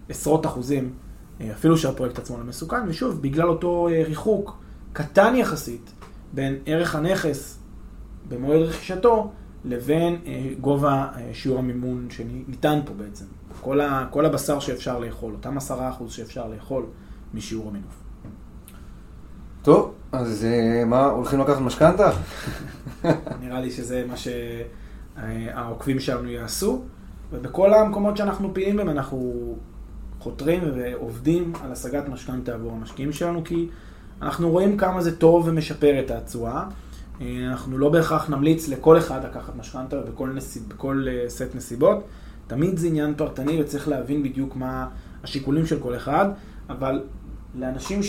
לעשרות 0.08 0.46
אחוזים, 0.46 0.92
אה, 1.40 1.52
אפילו 1.52 1.76
שהפרויקט 1.76 2.18
עצמו 2.18 2.38
לא 2.38 2.44
מסוכן, 2.44 2.88
ושוב, 2.88 3.22
בגלל 3.22 3.48
אותו 3.48 3.88
אה, 3.88 4.02
ריחוק 4.06 4.58
קטן 4.92 5.37
יחסית 5.37 5.92
בין 6.32 6.58
ערך 6.66 6.94
הנכס 6.94 7.58
במועד 8.28 8.61
רכישתו, 8.61 9.30
לבין 9.64 10.16
אה, 10.26 10.50
גובה 10.61 11.08
שיעור 11.32 11.58
המימון 11.58 12.08
שניתן 12.11 12.80
פה 12.87 12.92
בעצם. 12.94 13.24
כל, 13.61 13.80
ה, 13.80 14.06
כל 14.11 14.26
הבשר 14.26 14.61
שאפשר 14.61 14.98
לאכול, 14.98 15.32
אותם 15.32 15.56
עשרה 15.56 15.90
אחוז 15.90 16.12
שאפשר 16.12 16.48
לאכול 16.48 16.87
משיעור 17.35 17.68
המינוף. 17.68 18.03
טוב, 19.62 19.95
אז 20.12 20.47
מה, 20.87 21.05
הולכים 21.05 21.40
לקחת 21.40 21.61
משכנתה? 21.61 22.11
נראה 23.42 23.61
לי 23.61 23.71
שזה 23.71 24.05
מה 24.09 24.14
שהעוקבים 24.16 26.01
שלנו 26.01 26.29
יעשו, 26.29 26.83
ובכל 27.33 27.75
המקומות 27.75 28.16
שאנחנו 28.16 28.55
פעילים 28.55 28.77
בהם 28.77 28.88
אנחנו 28.88 29.55
חותרים 30.18 30.62
ועובדים 30.75 31.53
על 31.64 31.73
השגת 31.73 32.09
משכנתה 32.09 32.55
עבור 32.55 32.73
המשקיעים 32.73 33.12
שלנו, 33.12 33.45
כי 33.45 33.68
אנחנו 34.23 34.51
רואים 34.51 34.77
כמה 34.77 35.03
זה 35.03 35.16
טוב 35.16 35.49
ומשפר 35.49 36.01
את 36.05 36.11
התשואה. 36.11 36.64
אנחנו 37.21 37.79
לא 37.79 37.88
בהכרח 37.88 38.31
נמליץ 38.31 38.68
לכל 38.68 38.99
אחד 38.99 39.25
לקחת 39.25 39.57
משכנתה 39.57 39.97
ובכל 39.99 40.29
נסיב, 40.29 40.68
בכל 40.68 41.07
אה, 41.09 41.25
סט 41.29 41.55
נסיבות. 41.55 42.05
תמיד 42.47 42.79
זה 42.79 42.87
עניין 42.87 43.14
פרטני 43.16 43.62
וצריך 43.62 43.88
להבין 43.88 44.23
בדיוק 44.23 44.57
מה 44.57 44.88
השיקולים 45.25 45.66
של 45.66 45.81
כל 45.81 45.97
אחד, 45.97 46.29
אבל 46.68 47.03
לאנשים 47.54 48.00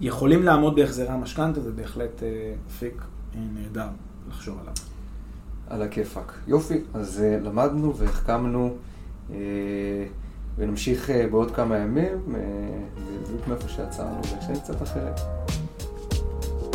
שיכולים 0.00 0.42
לעמוד 0.42 0.74
בהחזרי 0.74 1.08
המשכנתה 1.08 1.60
זה 1.60 1.72
בהחלט 1.72 2.22
אה, 2.22 2.54
אפיק 2.68 3.02
נהדר 3.54 3.88
לחשוב 4.28 4.58
עליו. 4.60 4.74
על 5.70 5.82
הכיפאק. 5.82 6.32
יופי, 6.46 6.80
אז 6.94 7.22
uh, 7.22 7.44
למדנו 7.44 7.96
והחכמנו 7.96 8.76
ונמשיך 10.56 11.10
בעוד 11.30 11.50
כמה 11.50 11.78
ימים, 11.78 12.34
בדיוק 13.22 13.48
מאיפה 13.48 13.68
שעצרנו, 13.68 14.20
ושאין 14.20 14.60
קצת 14.60 14.82
אחרת. 14.82 15.20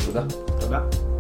תודה. 0.05 0.25
תודה. 0.59 1.12